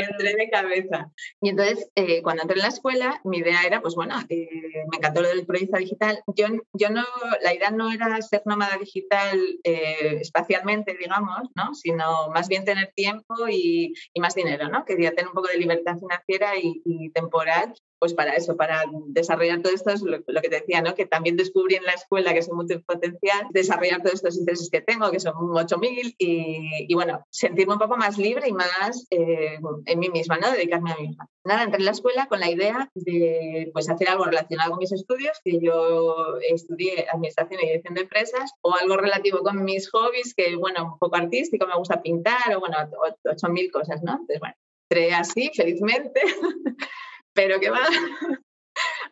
Entré 0.00 0.35
de 0.35 0.48
cabeza. 0.50 1.11
Y 1.40 1.50
entonces, 1.50 1.90
eh, 1.95 2.23
cuando 2.23 2.43
entré 2.43 2.57
en 2.57 2.62
la 2.62 2.69
escuela, 2.69 3.21
mi 3.25 3.38
idea 3.38 3.62
era, 3.64 3.81
pues 3.81 3.95
bueno, 3.95 4.14
eh, 4.28 4.85
me 4.90 4.97
encantó 4.97 5.23
lo 5.23 5.28
del 5.28 5.47
proyecto 5.47 5.78
digital. 5.78 6.23
Yo, 6.35 6.47
yo 6.73 6.90
no, 6.90 7.05
la 7.43 7.55
idea 7.55 7.71
no 7.71 7.90
era 7.90 8.21
ser 8.23 8.43
nómada 8.45 8.76
digital 8.78 9.38
eh, 9.64 10.19
espacialmente, 10.21 10.97
digamos, 10.99 11.49
¿no? 11.55 11.75
Sino 11.75 12.28
más 12.31 12.49
bien 12.49 12.64
tener 12.64 12.93
tiempo 12.95 13.49
y, 13.49 13.95
más 14.21 14.35
dinero, 14.35 14.69
¿no? 14.69 14.85
Quería 14.85 15.11
tener 15.11 15.28
un 15.28 15.35
poco 15.35 15.49
de 15.49 15.59
libertad 15.59 15.97
financiera 15.97 16.52
y 16.57 17.11
temporal 17.11 17.73
pues 17.99 18.14
para 18.14 18.35
eso, 18.35 18.57
para 18.57 18.85
desarrollar 19.09 19.62
todo 19.62 19.73
esto, 19.73 19.90
es 19.90 20.02
lo, 20.02 20.23
que 20.25 20.49
te 20.49 20.61
decía, 20.61 20.83
¿no? 20.83 20.95
que 20.95 21.07
también 21.07 21.37
descubrí 21.37 21.76
en 21.76 21.85
la 21.85 21.93
escuela 21.93 22.33
que 22.33 22.43
soy 22.43 22.55
potencial, 22.87 23.47
desarrollar 23.50 24.02
todos 24.02 24.14
estos 24.14 24.37
intereses 24.37 24.71
que 24.71 24.81
tengo, 24.81 25.11
que 25.11 25.21
son 25.21 25.35
8.000, 25.35 26.14
y, 26.19 26.87
y 26.88 26.95
bueno, 26.95 27.25
sentirme 27.31 27.75
un 27.75 27.78
poco 27.78 27.97
más 27.97 28.19
libre 28.19 28.49
y 28.49 28.52
más 28.52 29.07
eh, 29.11 29.59
en 29.87 29.99
mí 29.99 30.09
misma, 30.11 30.38
¿no? 30.38 30.50
dedicarme 30.50 30.93
a 30.93 30.97
mí 30.97 31.09
misma. 31.09 31.28
Nada, 31.45 31.62
entré 31.62 31.78
en 31.78 31.87
la 31.87 31.93
escuela 31.93 32.26
con 32.26 32.40
la 32.40 32.50
idea 32.50 32.90
de 32.95 33.71
pues, 33.73 33.88
hacer 33.88 34.09
algo 34.09 34.25
relacionado 34.25 34.71
con 34.71 34.81
mis 34.81 34.93
estudios, 34.93 35.40
que 35.43 35.59
yo 35.61 36.38
estudié 36.40 37.07
Administración 37.11 37.61
y 37.62 37.67
Dirección 37.67 37.95
de 37.95 38.02
Empresas, 38.02 38.52
o 38.61 38.75
algo 38.75 38.97
relativo 38.97 39.38
con 39.38 39.64
mis 39.64 39.90
hobbies, 39.90 40.35
que 40.35 40.57
bueno, 40.57 40.93
un 40.93 40.99
poco 40.99 41.17
artístico, 41.17 41.67
me 41.67 41.76
gusta 41.76 42.02
pintar, 42.02 42.55
o 42.55 42.61
bueno, 42.61 42.76
8.000 43.25 43.71
cosas, 43.71 44.02
¿no? 44.02 44.12
Entonces, 44.12 44.40
bueno, 44.40 44.55
entré 44.90 45.14
así, 45.14 45.50
felizmente. 45.55 46.21
pero 47.38 47.61
que 47.61 47.71
va 47.71 47.78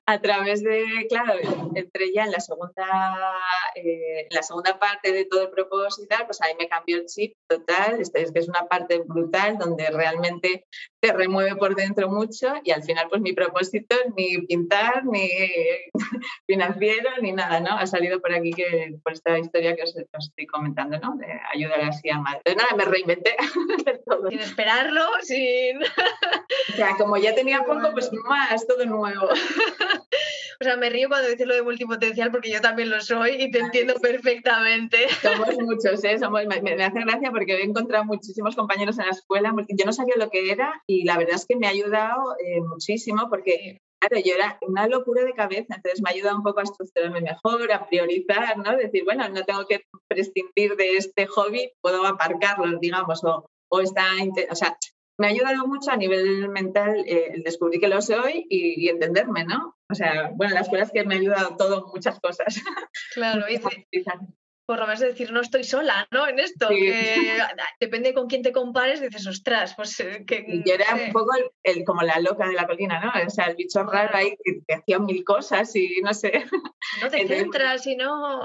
a 0.06 0.20
través 0.20 0.64
de, 0.64 1.06
claro, 1.08 1.34
entré 1.76 2.12
ya 2.12 2.24
en 2.24 2.32
la 2.32 2.40
segunda, 2.40 2.84
eh, 3.76 4.26
la 4.30 4.42
segunda 4.42 4.80
parte 4.80 5.12
de 5.12 5.26
todo 5.26 5.42
el 5.42 5.50
propósito 5.50 6.16
pues 6.26 6.42
ahí 6.42 6.54
me 6.58 6.68
cambió 6.68 6.96
el 6.96 7.06
chip 7.06 7.34
total, 7.48 8.02
que 8.12 8.38
es 8.40 8.48
una 8.48 8.66
parte 8.66 8.98
brutal 8.98 9.58
donde 9.58 9.88
realmente 9.90 10.66
te 11.06 11.12
remueve 11.12 11.54
por 11.54 11.76
dentro 11.76 12.08
mucho 12.08 12.52
y 12.64 12.72
al 12.72 12.82
final 12.82 13.06
pues 13.08 13.20
mi 13.20 13.32
propósito 13.32 13.94
ni 14.16 14.38
pintar, 14.38 15.04
ni 15.04 15.28
financiero, 16.46 17.10
ni 17.22 17.30
nada, 17.30 17.60
¿no? 17.60 17.78
Ha 17.78 17.86
salido 17.86 18.20
por 18.20 18.34
aquí 18.34 18.50
que, 18.50 18.96
por 19.04 19.12
esta 19.12 19.38
historia 19.38 19.76
que 19.76 19.84
os, 19.84 19.96
estoy 19.96 20.46
comentando, 20.46 20.98
¿no? 20.98 21.16
De 21.16 21.26
ayudar 21.54 21.80
así 21.82 22.10
a. 22.10 22.16
Entonces 22.16 22.56
nada, 22.56 22.74
me 22.76 22.84
reinventé 22.84 23.36
todo. 24.06 24.28
Sin 24.30 24.40
esperarlo, 24.40 25.02
sin... 25.22 25.80
o 25.82 26.76
sea, 26.76 26.96
como 26.96 27.16
ya 27.18 27.36
tenía 27.36 27.62
poco, 27.62 27.92
pues 27.92 28.10
más, 28.12 28.66
todo 28.66 28.84
nuevo. 28.84 29.28
O 30.60 30.64
sea, 30.64 30.76
me 30.76 30.88
río 30.88 31.08
cuando 31.08 31.28
dices 31.28 31.46
lo 31.46 31.54
de 31.54 31.62
multipotencial 31.62 32.30
porque 32.30 32.50
yo 32.50 32.60
también 32.60 32.88
lo 32.88 33.00
soy 33.00 33.42
y 33.42 33.50
te 33.50 33.58
entiendo 33.58 33.94
perfectamente. 34.00 35.08
Somos 35.20 35.54
muchos, 35.58 36.02
¿eh? 36.04 36.18
Somos, 36.18 36.42
me, 36.46 36.84
hace 36.84 37.00
gracia 37.00 37.30
porque 37.30 37.56
he 37.56 37.64
encontrado 37.64 38.04
muchísimos 38.04 38.56
compañeros 38.56 38.98
en 38.98 39.04
la 39.04 39.10
escuela. 39.10 39.54
Yo 39.68 39.84
no 39.84 39.92
sabía 39.92 40.14
lo 40.16 40.30
que 40.30 40.50
era 40.50 40.82
y 40.86 40.95
la 41.04 41.18
verdad 41.18 41.36
es 41.36 41.46
que 41.46 41.56
me 41.56 41.66
ha 41.66 41.70
ayudado 41.70 42.36
eh, 42.44 42.60
muchísimo 42.60 43.28
porque 43.30 43.78
Claro, 43.98 44.22
yo 44.22 44.34
era 44.34 44.58
una 44.60 44.86
locura 44.88 45.24
de 45.24 45.32
cabeza, 45.32 45.76
entonces 45.76 46.02
me 46.02 46.10
ha 46.10 46.12
ayudado 46.12 46.36
un 46.36 46.42
poco 46.42 46.60
a 46.60 46.64
estructurarme 46.64 47.22
mejor, 47.22 47.72
a 47.72 47.86
priorizar, 47.88 48.58
¿no? 48.58 48.76
Decir, 48.76 49.04
bueno, 49.04 49.26
no 49.30 49.42
tengo 49.44 49.66
que 49.66 49.84
prescindir 50.06 50.76
de 50.76 50.96
este 50.96 51.26
hobby, 51.26 51.72
puedo 51.80 52.04
aparcarlo, 52.06 52.78
digamos, 52.78 53.24
o, 53.24 53.46
o 53.70 53.80
está, 53.80 54.04
o 54.50 54.54
sea, 54.54 54.76
me 55.18 55.28
ha 55.28 55.30
ayudado 55.30 55.66
mucho 55.66 55.90
a 55.90 55.96
nivel 55.96 56.48
mental 56.50 57.04
eh, 57.06 57.30
el 57.34 57.42
descubrir 57.42 57.80
que 57.80 57.88
lo 57.88 58.02
soy 58.02 58.46
y, 58.50 58.88
entenderme, 58.88 59.44
¿no? 59.44 59.74
O 59.90 59.94
sea, 59.94 60.30
bueno, 60.34 60.52
la 60.54 60.60
escuela 60.60 60.84
es 60.84 60.92
que 60.92 61.04
me 61.04 61.14
ha 61.14 61.18
ayudado 61.18 61.56
todo, 61.56 61.90
muchas 61.92 62.20
cosas. 62.20 62.54
Claro, 63.14 63.46
y 63.48 63.58
por 64.66 64.80
lo 64.80 64.86
menos 64.86 65.00
decir, 65.00 65.32
no 65.32 65.40
estoy 65.40 65.62
sola, 65.62 66.08
¿no? 66.10 66.26
En 66.26 66.40
esto, 66.40 66.68
depende 67.78 68.12
con 68.12 68.26
quién 68.26 68.42
te 68.42 68.50
compares, 68.50 69.00
dices, 69.00 69.26
ostras, 69.26 69.74
pues 69.76 69.98
eh, 70.00 70.24
que... 70.26 70.44
Yo 70.66 70.74
era 70.74 70.92
un 70.94 71.12
poco 71.12 71.30
el, 71.62 71.84
como 71.84 72.02
la 72.02 72.18
loca 72.18 72.48
de 72.48 72.54
la 72.54 72.66
colina, 72.66 73.00
¿no? 73.00 73.12
O 73.24 73.30
sea, 73.30 73.46
el 73.46 73.56
bicho 73.56 73.84
raro 73.84 74.16
ahí 74.16 74.36
que, 74.42 74.74
hacía 74.74 74.98
mil 74.98 75.24
cosas 75.24 75.74
y 75.76 76.00
no 76.02 76.12
sé. 76.12 76.44
No 77.00 77.08
te 77.08 77.26
centras 77.26 77.86
y 77.86 77.96
no... 77.96 78.40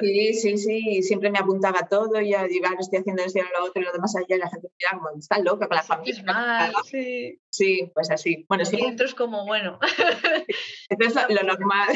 Sí, 0.00 0.34
sí, 0.34 0.56
sí, 0.56 1.02
siempre 1.02 1.30
me 1.30 1.38
apuntaba 1.38 1.86
todo 1.88 2.20
y 2.20 2.32
yo 2.32 2.42
digo, 2.48 2.66
estoy 2.78 3.00
haciendo 3.00 3.22
esto 3.22 3.40
y 3.40 3.42
lo 3.42 3.64
otro 3.64 3.82
y 3.82 3.84
lo 3.84 3.92
demás 3.92 4.14
allá 4.16 4.36
y 4.36 4.38
la 4.38 4.48
gente 4.48 4.68
decía, 4.68 4.98
como, 4.98 5.18
está 5.18 5.38
loca 5.38 5.68
con 5.68 5.76
la 5.76 5.82
familia. 5.82 6.22
Mal, 6.22 6.72
sí. 6.84 7.40
sí, 7.50 7.90
pues 7.94 8.10
así. 8.10 8.46
Bueno, 8.48 8.64
sí. 8.64 8.78
Es 8.98 9.14
como, 9.14 9.44
bueno. 9.44 9.78
Esto 10.88 11.04
es 11.04 11.14
lo 11.34 11.42
normal. 11.42 11.88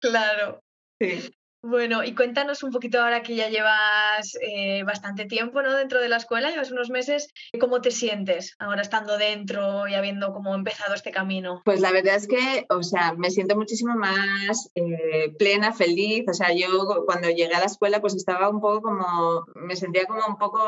Claro. 0.00 0.62
Sí. 1.00 1.34
Bueno, 1.66 2.04
y 2.04 2.14
cuéntanos 2.14 2.62
un 2.62 2.70
poquito 2.70 3.00
ahora 3.00 3.22
que 3.22 3.34
ya 3.34 3.48
llevas 3.48 4.36
eh, 4.42 4.82
bastante 4.84 5.24
tiempo 5.24 5.62
¿no? 5.62 5.74
dentro 5.74 5.98
de 5.98 6.10
la 6.10 6.18
escuela, 6.18 6.50
llevas 6.50 6.70
unos 6.70 6.90
meses, 6.90 7.32
¿cómo 7.58 7.80
te 7.80 7.90
sientes 7.90 8.54
ahora 8.58 8.82
estando 8.82 9.16
dentro 9.16 9.88
y 9.88 9.94
habiendo 9.94 10.34
como 10.34 10.54
empezado 10.54 10.92
este 10.92 11.10
camino? 11.10 11.62
Pues 11.64 11.80
la 11.80 11.90
verdad 11.90 12.16
es 12.16 12.28
que, 12.28 12.66
o 12.68 12.82
sea, 12.82 13.14
me 13.14 13.30
siento 13.30 13.56
muchísimo 13.56 13.94
más 13.94 14.70
eh, 14.74 15.32
plena, 15.38 15.72
feliz. 15.72 16.24
O 16.28 16.34
sea, 16.34 16.52
yo 16.52 17.04
cuando 17.06 17.30
llegué 17.30 17.54
a 17.54 17.60
la 17.60 17.64
escuela 17.64 18.02
pues 18.02 18.14
estaba 18.14 18.50
un 18.50 18.60
poco 18.60 18.82
como, 18.82 19.46
me 19.54 19.74
sentía 19.74 20.04
como 20.04 20.20
un 20.28 20.36
poco 20.36 20.60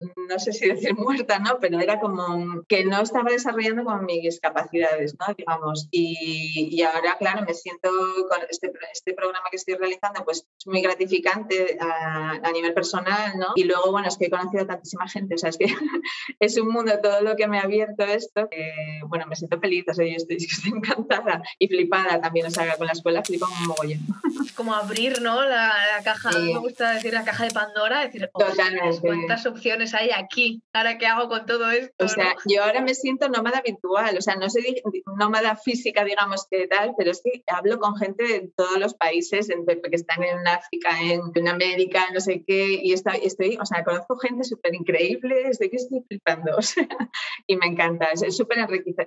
no 0.00 0.38
sé 0.38 0.52
si 0.52 0.68
decir 0.68 0.94
muerta, 0.94 1.38
¿no? 1.38 1.58
Pero 1.60 1.80
era 1.80 1.98
como 1.98 2.62
que 2.68 2.84
no 2.84 3.00
estaba 3.00 3.30
desarrollando 3.30 3.84
con 3.84 4.04
mis 4.04 4.40
capacidades, 4.40 5.16
¿no? 5.18 5.34
Digamos. 5.36 5.88
Y, 5.90 6.80
ahora, 6.82 7.16
claro, 7.18 7.44
me 7.44 7.54
siento 7.54 7.90
con 8.28 8.38
este, 8.48 8.72
este 8.92 9.14
programa 9.14 9.46
que 9.50 9.56
estoy 9.56 9.74
realizando, 9.74 10.24
pues 10.24 10.46
es 10.58 10.66
muy 10.66 10.82
gratificante 10.82 11.78
a, 11.80 12.50
nivel 12.52 12.72
personal, 12.74 13.36
¿no? 13.38 13.46
Y 13.56 13.64
luego, 13.64 13.90
bueno, 13.90 14.08
es 14.08 14.16
que 14.16 14.26
he 14.26 14.30
conocido 14.30 14.64
a 14.64 14.66
tantísima 14.66 15.06
gente, 15.08 15.34
o 15.34 15.38
sea, 15.38 15.50
es 15.50 15.58
que 15.58 15.66
es 16.40 16.56
un 16.58 16.68
mundo 16.68 16.92
todo 17.02 17.20
lo 17.20 17.36
que 17.36 17.46
me 17.46 17.58
ha 17.58 17.62
abierto 17.62 18.04
esto, 18.04 18.48
que, 18.48 18.72
bueno, 19.06 19.26
me 19.26 19.36
siento 19.36 19.60
feliz, 19.60 19.84
o 19.88 19.94
sea, 19.94 20.06
yo 20.06 20.16
estoy, 20.16 20.36
estoy 20.50 20.72
encantada 20.72 21.42
y 21.58 21.68
flipada 21.68 22.20
también, 22.20 22.46
o 22.46 22.50
sea, 22.50 22.76
con 22.76 22.86
la 22.86 22.92
escuela 22.92 23.22
flipo 23.22 23.46
un 23.46 23.66
mogollón. 23.66 24.00
Como 24.54 24.74
abrir, 24.74 25.20
¿no? 25.20 25.44
La, 25.44 25.72
caja, 26.04 26.30
me 26.38 26.58
gusta 26.58 26.92
decir 26.92 27.12
la 27.12 27.24
caja 27.24 27.44
de 27.44 27.50
Pandora, 27.50 28.00
decir, 28.04 28.30
oh, 28.32 28.42
cuántas 29.00 29.46
opciones 29.46 29.87
hay 29.94 30.10
aquí, 30.10 30.62
ahora 30.72 30.98
qué 30.98 31.06
hago 31.06 31.28
con 31.28 31.46
todo 31.46 31.70
esto. 31.70 32.04
O 32.04 32.08
sea, 32.08 32.36
yo 32.46 32.62
ahora 32.62 32.80
me 32.80 32.94
siento 32.94 33.28
nómada 33.28 33.62
virtual, 33.64 34.16
o 34.16 34.20
sea, 34.20 34.36
no 34.36 34.48
soy 34.48 34.82
nómada 35.18 35.56
física, 35.56 36.04
digamos 36.04 36.46
que 36.50 36.66
tal, 36.66 36.94
pero 36.96 37.10
es 37.10 37.22
que 37.22 37.42
hablo 37.46 37.78
con 37.78 37.96
gente 37.96 38.24
de 38.24 38.52
todos 38.56 38.78
los 38.78 38.94
países, 38.94 39.48
que 39.48 39.96
están 39.96 40.22
en 40.22 40.46
África, 40.46 40.90
en, 41.00 41.48
América, 41.48 42.06
no 42.12 42.20
sé 42.20 42.44
qué, 42.46 42.80
y 42.82 42.92
estoy, 42.92 43.20
estoy 43.22 43.58
o 43.60 43.64
sea, 43.64 43.84
conozco 43.84 44.16
gente 44.18 44.44
súper 44.44 44.74
increíble, 44.74 45.48
estoy 45.48 45.70
que 45.70 45.76
estoy 45.76 46.04
flipando, 46.06 46.52
o 46.58 46.62
sea, 46.62 46.86
y 47.46 47.56
me 47.56 47.66
encanta, 47.66 48.08
es 48.12 48.36
súper 48.36 48.58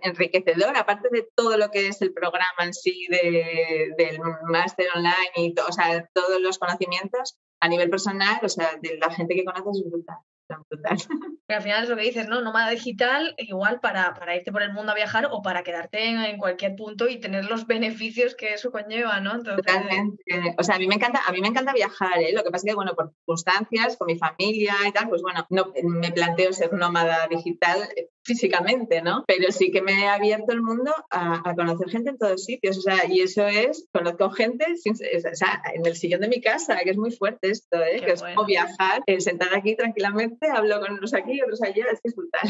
enriquecedor, 0.02 0.76
aparte 0.76 1.10
de 1.12 1.28
todo 1.36 1.58
lo 1.58 1.70
que 1.70 1.88
es 1.88 2.02
el 2.02 2.14
programa 2.14 2.64
en 2.64 2.74
sí 2.74 3.08
de, 3.10 3.94
del 3.98 4.20
máster 4.50 4.88
online 4.96 5.32
y 5.36 5.54
o 5.60 5.72
sea, 5.72 6.10
todos 6.14 6.42
los 6.42 6.58
conocimientos 6.58 7.38
a 7.60 7.68
nivel 7.68 7.90
personal, 7.90 8.40
o 8.44 8.50
sea, 8.50 8.78
de 8.82 8.98
la 8.98 9.12
gente 9.12 9.36
que 9.36 9.46
conoces 9.46 9.84
es 9.84 9.92
brutal. 9.92 10.18
Pero 10.70 10.84
al 11.50 11.62
final 11.62 11.84
es 11.84 11.90
lo 11.90 11.96
que 11.96 12.04
dices, 12.04 12.28
¿no? 12.28 12.42
Nómada 12.42 12.70
digital, 12.70 13.36
igual 13.38 13.80
para, 13.80 14.14
para 14.14 14.36
irte 14.36 14.52
por 14.52 14.62
el 14.62 14.74
mundo 14.74 14.92
a 14.92 14.96
viajar 14.96 15.28
o 15.32 15.42
para 15.42 15.64
quedarte 15.64 16.04
en, 16.06 16.38
cualquier 16.38 16.76
punto 16.76 17.08
y 17.08 17.20
tener 17.20 17.46
los 17.46 17.68
beneficios 17.68 18.36
que 18.36 18.54
eso 18.54 18.72
conlleva, 18.72 19.20
¿no? 19.20 19.42
Totalmente. 19.42 20.24
O 20.58 20.64
sea, 20.64 20.76
a 20.76 20.80
mí 20.80 20.88
me 20.88 20.96
encanta, 20.96 21.22
a 21.26 21.32
mí 21.32 21.42
me 21.42 21.48
encanta 21.48 21.74
viajar, 21.74 22.20
¿eh? 22.20 22.34
Lo 22.34 22.44
que 22.44 22.52
pasa 22.52 22.66
es 22.66 22.72
que, 22.72 22.76
bueno, 22.76 22.96
por 22.96 23.14
circunstancias, 23.14 23.98
con 23.98 24.08
mi 24.08 24.18
familia 24.18 24.76
y 24.88 24.92
tal, 24.92 25.10
pues 25.10 25.22
bueno, 25.22 25.46
no 25.50 25.72
me 25.84 26.12
planteo 26.12 26.54
ser 26.54 26.74
nómada 26.74 27.28
digital 27.28 27.90
eh, 27.96 28.10
físicamente, 28.24 29.02
¿no? 29.02 29.24
Pero 29.28 29.52
sí 29.52 29.72
que 29.72 29.82
me 29.82 30.04
he 30.04 30.08
abierto 30.08 30.52
el 30.52 30.62
mundo 30.62 30.94
a, 31.10 31.42
conocer 31.56 31.90
gente 31.90 32.12
en 32.12 32.18
todos 32.18 32.44
sitios, 32.44 32.78
o 32.78 32.82
sea, 32.82 33.06
y 33.10 33.22
eso 33.22 33.48
es, 33.48 33.88
conozco 33.92 34.30
gente 34.32 34.66
o 34.66 35.36
sea, 35.36 35.62
en 35.74 35.86
el 35.86 35.96
sillón 35.96 36.22
de 36.22 36.30
mi 36.30 36.42
casa, 36.42 36.80
que 36.84 36.92
es 36.92 36.98
muy 36.98 37.12
fuerte 37.12 37.50
esto, 37.50 37.82
¿eh? 37.82 38.02
que 38.02 38.12
es 38.12 38.22
como 38.22 38.46
viajar, 38.46 39.02
eh, 39.06 39.20
sentar 39.22 39.50
aquí 39.54 39.76
tranquilamente, 39.76 40.48
hablo 40.50 40.80
con 40.80 40.94
unos 40.94 41.14
aquí, 41.14 41.34
y 41.34 41.42
otros 41.42 41.62
allá, 41.62 41.86
es 41.92 42.00
que 42.02 42.10
es 42.10 42.16
brutal. 42.16 42.42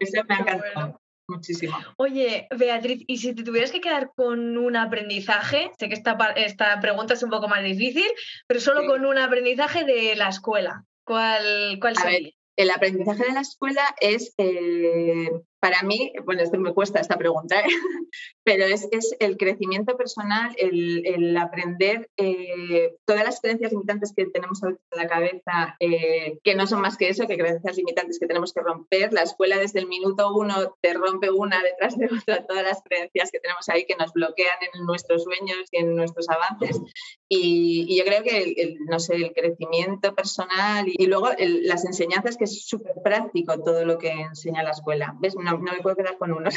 eso 0.00 0.22
me 0.28 0.34
ha 0.34 0.38
encantado. 0.38 1.00
Muchísimo. 1.26 1.74
Oye, 1.96 2.46
Beatriz, 2.54 3.02
y 3.06 3.16
si 3.16 3.34
te 3.34 3.44
tuvieras 3.44 3.72
que 3.72 3.80
quedar 3.80 4.12
con 4.14 4.58
un 4.58 4.76
aprendizaje, 4.76 5.70
sé 5.78 5.88
que 5.88 5.94
esta, 5.94 6.12
esta 6.36 6.78
pregunta 6.80 7.14
es 7.14 7.22
un 7.22 7.30
poco 7.30 7.48
más 7.48 7.64
difícil, 7.64 8.06
pero 8.46 8.60
solo 8.60 8.86
con 8.86 9.06
un 9.06 9.16
aprendizaje 9.16 9.84
de 9.84 10.16
la 10.16 10.28
escuela, 10.28 10.84
¿cuál, 11.02 11.78
cuál 11.80 11.96
sería? 11.96 12.30
El 12.56 12.70
aprendizaje 12.70 13.24
de 13.24 13.32
la 13.32 13.40
escuela 13.40 13.82
es 14.00 14.34
eh, 14.38 15.30
para 15.64 15.82
mí, 15.82 16.12
bueno, 16.26 16.42
esto 16.42 16.58
me 16.58 16.74
cuesta 16.74 17.00
esta 17.00 17.16
pregunta, 17.16 17.58
¿eh? 17.58 17.64
pero 18.44 18.66
es, 18.66 18.86
es, 18.92 19.16
el 19.18 19.38
crecimiento 19.38 19.96
personal, 19.96 20.54
el, 20.58 21.34
aprender 21.38 22.10
eh, 22.18 22.96
todas 23.06 23.24
las 23.24 23.40
creencias 23.40 23.72
limitantes 23.72 24.12
que 24.14 24.26
tenemos 24.26 24.62
en 24.62 24.76
la 24.90 25.08
cabeza, 25.08 25.74
eh, 25.80 26.38
que 26.44 26.54
no 26.54 26.66
son 26.66 26.82
más 26.82 26.98
que 26.98 27.08
eso, 27.08 27.26
que 27.26 27.38
creencias 27.38 27.78
limitantes 27.78 28.18
que 28.18 28.26
tenemos 28.26 28.52
que 28.52 28.60
romper. 28.60 29.14
La 29.14 29.22
escuela 29.22 29.56
desde 29.56 29.80
el 29.80 29.86
minuto 29.86 30.34
uno 30.34 30.76
te 30.82 30.92
rompe 30.92 31.30
una 31.30 31.62
detrás 31.62 31.96
de 31.96 32.10
otra, 32.14 32.44
todas 32.46 32.62
las 32.62 32.82
creencias 32.82 33.30
que 33.30 33.40
tenemos 33.40 33.66
ahí 33.70 33.86
que 33.86 33.96
nos 33.96 34.12
bloquean 34.12 34.58
en 34.74 34.84
nuestros 34.84 35.24
sueños 35.24 35.60
y 35.72 35.78
en 35.78 35.96
nuestros 35.96 36.28
avances. 36.28 36.78
Y, 37.26 37.96
yo 37.96 38.04
creo 38.04 38.22
que, 38.22 38.54
el, 38.56 38.84
no 38.84 39.00
sé, 39.00 39.16
el 39.16 39.32
crecimiento 39.32 40.14
personal 40.14 40.84
y, 40.86 41.06
luego 41.06 41.30
las 41.38 41.86
enseñanzas, 41.86 42.36
que 42.36 42.44
es 42.44 42.66
súper 42.66 42.96
práctico 43.02 43.58
todo 43.62 43.84
lo 43.86 43.96
que 43.96 44.10
enseña 44.10 44.62
la 44.62 44.70
escuela. 44.70 45.16
¿Ves? 45.20 45.34
No, 45.36 45.53
no, 45.60 45.72
me 45.72 45.80
puedo 45.80 45.96
quedar 45.96 46.16
con 46.18 46.32
unos. 46.32 46.54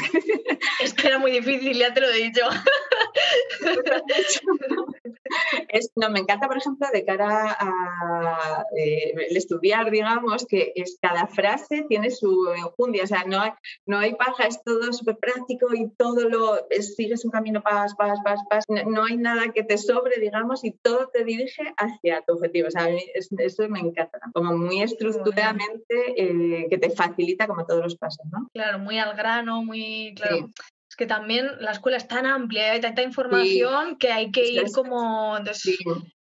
Es 0.80 0.94
que 0.94 1.08
era 1.08 1.18
muy 1.18 1.30
difícil, 1.30 1.76
ya 1.76 1.92
te 1.92 2.00
lo 2.00 2.08
he 2.08 2.16
dicho. 2.16 2.42
Es, 5.68 5.90
no, 5.96 6.10
me 6.10 6.20
encanta, 6.20 6.48
por 6.48 6.56
ejemplo, 6.56 6.86
de 6.92 7.04
cara 7.04 7.56
a 7.58 8.64
eh, 8.76 9.14
el 9.28 9.36
estudiar, 9.36 9.90
digamos, 9.90 10.46
que 10.46 10.72
es, 10.74 10.98
cada 11.00 11.26
frase 11.26 11.84
tiene 11.88 12.10
su 12.10 12.52
enjundia, 12.56 13.04
o 13.04 13.06
sea, 13.06 13.24
no 13.24 13.40
hay, 13.40 13.52
no 13.86 13.98
hay 13.98 14.14
paja, 14.14 14.44
es 14.46 14.62
todo 14.62 14.92
súper 14.92 15.18
práctico 15.18 15.74
y 15.74 15.90
todo 15.96 16.28
lo, 16.28 16.58
sigues 16.80 17.24
un 17.24 17.30
camino 17.30 17.62
pas, 17.62 17.94
pas, 17.96 18.18
pas, 18.24 18.40
pas, 18.48 18.64
no, 18.68 19.04
hay 19.04 19.16
nada 19.16 19.52
que 19.52 19.62
te 19.62 19.78
sobre, 19.78 20.20
digamos, 20.20 20.64
y 20.64 20.72
todo 20.72 21.08
te 21.08 21.24
dirige 21.24 21.62
hacia 21.76 22.22
tu 22.22 22.34
objetivo. 22.34 22.68
O 22.68 22.70
sea, 22.70 22.84
a 22.84 22.88
mí 22.88 23.02
eso 23.14 23.68
me 23.68 23.80
encanta, 23.80 24.18
como 24.32 24.56
muy 24.56 24.82
estructuralmente 24.82 26.14
eh, 26.16 26.66
que 26.68 26.78
te 26.78 26.90
facilita 26.90 27.46
como 27.46 27.66
todos 27.66 27.82
los 27.82 27.96
pasos, 27.96 28.26
¿no? 28.30 28.48
Claro, 28.52 28.78
muy 28.78 28.98
al 28.98 29.16
grano, 29.16 29.62
muy, 29.62 30.14
claro 30.16 30.50
que 30.98 31.06
también 31.06 31.46
la 31.60 31.70
escuela 31.70 31.96
es 31.96 32.08
tan 32.08 32.26
amplia, 32.26 32.72
hay 32.72 32.80
tanta 32.80 33.02
información 33.02 33.98
que 33.98 34.10
hay 34.10 34.32
que 34.32 34.48
ir 34.48 34.64
como... 34.74 35.38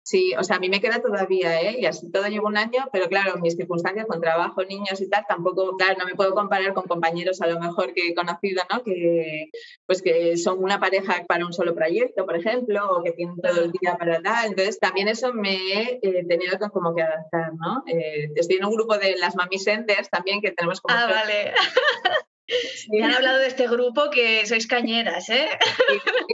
Sí, 0.04 0.34
o 0.38 0.44
sea, 0.44 0.56
a 0.56 0.60
mí 0.60 0.70
me 0.70 0.80
queda 0.80 1.02
todavía, 1.02 1.60
¿eh? 1.60 1.78
Y 1.80 1.86
así 1.86 2.10
todo 2.12 2.28
llevo 2.28 2.48
un 2.48 2.56
año, 2.56 2.88
pero 2.94 3.10
claro, 3.10 3.38
mis 3.40 3.56
circunstancias 3.56 4.06
con 4.08 4.22
trabajo, 4.22 4.64
niños 4.64 5.02
y 5.02 5.10
tal, 5.10 5.26
tampoco, 5.28 5.76
claro, 5.76 5.96
no 6.00 6.06
me 6.06 6.16
puedo 6.16 6.34
comparar 6.34 6.74
con 6.74 6.86
compañeros 6.86 7.42
a 7.42 7.48
lo 7.48 7.60
mejor 7.60 7.94
que 7.94 8.08
he 8.08 8.16
conocido, 8.16 8.64
¿no? 8.72 8.84
Que, 8.84 9.50
pues 9.86 10.02
que 10.02 10.38
son 10.38 10.64
una 10.64 10.80
pareja 10.80 11.26
para 11.28 11.46
un 11.46 11.52
solo 11.52 11.74
proyecto, 11.76 12.26
por 12.26 12.38
ejemplo, 12.38 12.88
o 12.90 13.04
que 13.04 13.12
tienen 13.14 13.36
todo 13.42 13.66
el 13.66 13.72
día 13.72 13.98
para 13.98 14.22
tal. 14.22 14.46
Entonces, 14.46 14.80
también 14.80 15.08
eso 15.08 15.34
me 15.34 15.56
he 15.56 16.00
eh, 16.04 16.24
tenido 16.26 16.58
que 16.60 16.70
como 16.70 16.96
que 16.96 17.02
adaptar, 17.02 17.52
¿no? 17.56 17.84
Eh, 17.88 18.30
estoy 18.36 18.58
en 18.58 18.66
un 18.66 18.76
grupo 18.76 18.98
de 18.98 19.18
las 19.18 19.36
Mami 19.36 19.58
Centers 19.58 20.10
también 20.10 20.40
que 20.40 20.52
tenemos 20.52 20.80
como... 20.80 20.96
Ah, 20.96 21.08
vale. 21.08 21.52
Me 22.90 23.04
han 23.04 23.14
hablado 23.14 23.40
de 23.40 23.48
este 23.48 23.68
grupo 23.68 24.10
que 24.10 24.46
sois 24.46 24.68
cañeras, 24.68 25.30
¿eh? 25.30 25.50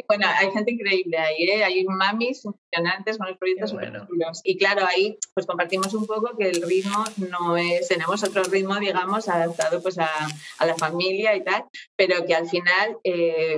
bueno, 0.07 0.27
hay 0.37 0.51
gente 0.51 0.71
increíble 0.71 1.17
ahí, 1.17 1.43
¿eh? 1.43 1.63
Hay 1.63 1.83
mamis 1.85 2.43
funcionantes 2.43 3.17
con 3.17 3.27
los 3.27 3.37
proyectos 3.37 3.73
bueno. 3.73 4.07
Y 4.43 4.57
claro, 4.57 4.85
ahí 4.85 5.17
pues 5.33 5.45
compartimos 5.45 5.93
un 5.93 6.05
poco 6.05 6.37
que 6.37 6.49
el 6.49 6.61
ritmo 6.61 7.03
no 7.17 7.57
es, 7.57 7.87
tenemos 7.87 8.23
otro 8.23 8.43
ritmo, 8.43 8.75
digamos, 8.77 9.27
adaptado 9.27 9.81
pues 9.81 9.97
a, 9.97 10.09
la 10.65 10.75
familia 10.75 11.35
y 11.35 11.43
tal, 11.43 11.65
pero 11.95 12.25
que 12.25 12.35
al 12.35 12.47
final 12.47 12.97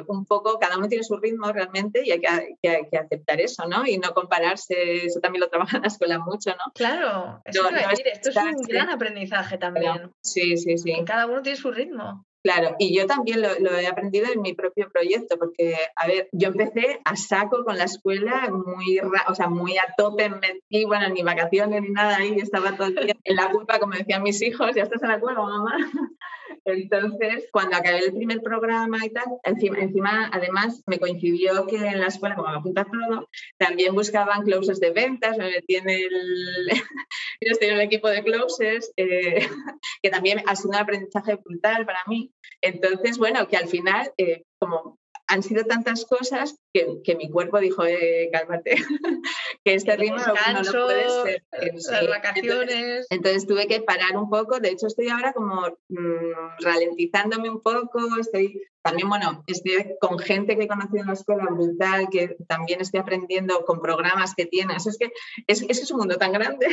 un 0.07 0.25
poco 0.25 0.57
cada 0.59 0.77
uno 0.77 0.87
tiene 0.87 1.03
su 1.03 1.17
ritmo 1.17 1.51
realmente 1.51 2.01
y 2.05 2.11
hay 2.11 2.21
que, 2.21 2.97
aceptar 2.97 3.41
eso, 3.41 3.67
¿no? 3.67 3.85
Y 3.85 3.97
no 3.97 4.13
compararse, 4.13 5.05
eso 5.05 5.19
también 5.19 5.41
lo 5.41 5.49
trabaja 5.49 5.77
en 5.77 5.83
la 5.83 5.87
escuela 5.89 6.19
mucho, 6.19 6.51
¿no? 6.51 6.71
Claro, 6.73 7.41
eso 7.45 7.63
decir, 7.69 8.07
esto 8.07 8.29
es 8.29 8.35
un 8.37 8.63
gran 8.63 8.89
aprendizaje 8.89 9.57
también. 9.57 10.11
sí, 10.21 10.57
sí, 10.57 10.77
sí. 10.77 10.95
Cada 11.05 11.25
uno 11.25 11.41
tiene 11.41 11.57
su 11.57 11.71
ritmo. 11.71 12.25
Claro, 12.45 12.75
y 12.77 12.95
yo 12.95 13.07
también 13.07 13.41
lo, 13.41 13.75
he 13.75 13.87
aprendido 13.87 14.27
en 14.31 14.39
mi 14.39 14.53
propio 14.53 14.87
proyecto, 14.91 15.35
porque, 15.39 15.75
a 15.95 16.05
ver, 16.05 16.29
yo 16.31 16.49
empecé 16.49 17.01
a 17.03 17.15
saco 17.15 17.65
con 17.65 17.75
la 17.75 17.85
escuela, 17.85 18.51
muy, 18.51 18.99
o 18.99 19.33
sea, 19.33 19.49
muy 19.49 19.79
a 19.79 19.95
tope, 19.97 20.29
metí, 20.29 20.85
bueno, 20.85 21.09
ni 21.09 21.23
vacaciones 21.23 21.81
ni 21.81 21.89
nada 21.89 22.17
ahí, 22.17 22.35
estaba 22.37 22.77
todo 22.77 22.89
el 22.89 22.95
día 22.97 23.15
en 23.23 23.35
la 23.35 23.49
culpa, 23.49 23.79
como 23.79 23.93
decían 23.93 24.21
mis 24.21 24.39
hijos, 24.43 24.75
ya 24.75 24.83
estás 24.83 25.01
en 25.01 25.09
la 25.09 25.19
cueva, 25.19 25.41
mamá. 25.41 25.75
Entonces, 26.65 27.47
cuando 27.51 27.77
acabé 27.77 28.05
el 28.05 28.13
primer 28.13 28.41
programa 28.41 29.03
y 29.03 29.09
tal, 29.09 29.25
encima, 29.43 30.29
además 30.31 30.83
me 30.85 30.99
coincidió 30.99 31.65
que 31.67 31.77
en 31.77 31.99
la 31.99 32.07
escuela, 32.07 32.35
como 32.35 32.49
me 32.49 32.57
apunta 32.57 32.85
todo, 32.85 33.29
también 33.57 33.93
buscaban 33.93 34.43
closes 34.43 34.79
de 34.79 34.91
ventas, 34.91 35.37
me 35.37 35.49
metí 35.49 35.75
en 35.75 35.89
el, 35.89 36.67
yo 37.41 37.51
estoy 37.51 37.69
en 37.69 37.75
el 37.75 37.81
equipo 37.81 38.07
de 38.09 38.23
closes, 38.23 38.91
eh, 38.97 39.47
que 40.01 40.09
también 40.09 40.43
ha 40.45 40.55
sido 40.55 40.69
un 40.69 40.75
aprendizaje 40.75 41.35
brutal 41.35 41.85
para 41.85 41.99
mí. 42.07 42.31
Entonces, 42.61 43.17
bueno, 43.17 43.47
que 43.47 43.57
al 43.57 43.67
final, 43.67 44.11
eh, 44.17 44.43
como 44.59 44.99
han 45.27 45.43
sido 45.43 45.63
tantas 45.65 46.05
cosas 46.05 46.55
que, 46.73 47.15
mi 47.15 47.29
cuerpo 47.29 47.59
dijo, 47.59 47.85
eh, 47.85 48.29
cálmate, 48.31 48.75
que 49.63 49.73
este 49.73 49.95
ritmo 49.95 50.17
no, 50.17 50.61
lo 50.61 50.85
puede 50.85 51.09
ser. 51.09 51.43
Las 51.91 52.07
vacaciones. 52.07 53.07
Entonces, 53.09 53.47
tuve 53.47 53.67
que 53.67 53.81
parar 53.81 54.17
un 54.17 54.29
poco. 54.29 54.59
De 54.59 54.69
hecho, 54.69 54.87
estoy 54.87 55.09
ahora 55.09 55.33
como 55.33 55.61
mm, 55.89 56.61
ralentizándome 56.61 57.49
un 57.49 57.61
poco, 57.61 57.99
estoy 58.19 58.61
también, 58.83 59.09
bueno, 59.09 59.43
estoy 59.47 59.95
con 59.99 60.19
gente 60.19 60.55
que 60.55 60.65
he 60.65 60.67
conocido 60.67 61.01
en 61.01 61.07
la 61.07 61.13
escuela 61.13 61.47
brutal, 61.49 62.07
que 62.11 62.35
también 62.47 62.81
estoy 62.81 62.99
aprendiendo 62.99 63.65
con 63.65 63.81
programas 63.81 64.35
que 64.35 64.45
tienes. 64.45 64.85
Es 64.85 64.97
que 64.99 65.11
es, 65.47 65.63
es 65.63 65.91
un 65.91 65.99
mundo 65.99 66.17
tan 66.17 66.31
grande 66.31 66.67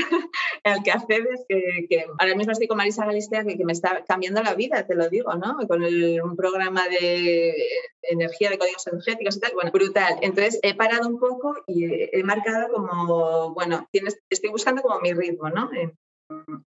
al 0.65 0.83
que 0.83 0.93
accedes 0.93 1.45
que, 1.49 1.87
que, 1.89 2.05
ahora 2.19 2.35
mismo 2.37 2.53
estoy 2.53 2.69
con 2.69 2.77
Marisa 2.77 3.05
Galistea 3.05 3.45
que, 3.45 3.57
que, 3.57 3.65
me 3.65 3.73
está 3.73 4.05
cambiando 4.07 4.43
la 4.43 4.55
vida, 4.55 4.87
te 4.87 4.95
lo 4.95 5.09
digo, 5.09 5.35
¿no? 5.35 5.57
Con 5.67 5.83
un 5.83 6.37
programa 6.37 6.89
de 6.89 7.55
energía, 8.03 8.51
de 8.51 8.59
códigos 8.59 8.87
energéticos 8.87 9.37
y 9.37 9.41
tal. 9.41 9.53
Bueno, 9.55 9.71
brutal. 9.73 10.19
Entonces 10.23 10.61
he 10.63 10.75
parado 10.75 11.09
un 11.09 11.19
poco 11.19 11.55
y 11.67 11.87
he, 11.87 12.23
marcado 12.23 12.69
como, 12.73 13.55
bueno, 13.55 13.89
tienes, 13.91 14.21
estoy 14.31 14.51
buscando 14.51 14.83
como 14.83 15.01
mi 15.01 15.13
ritmo, 15.13 15.49
¿no? 15.51 15.71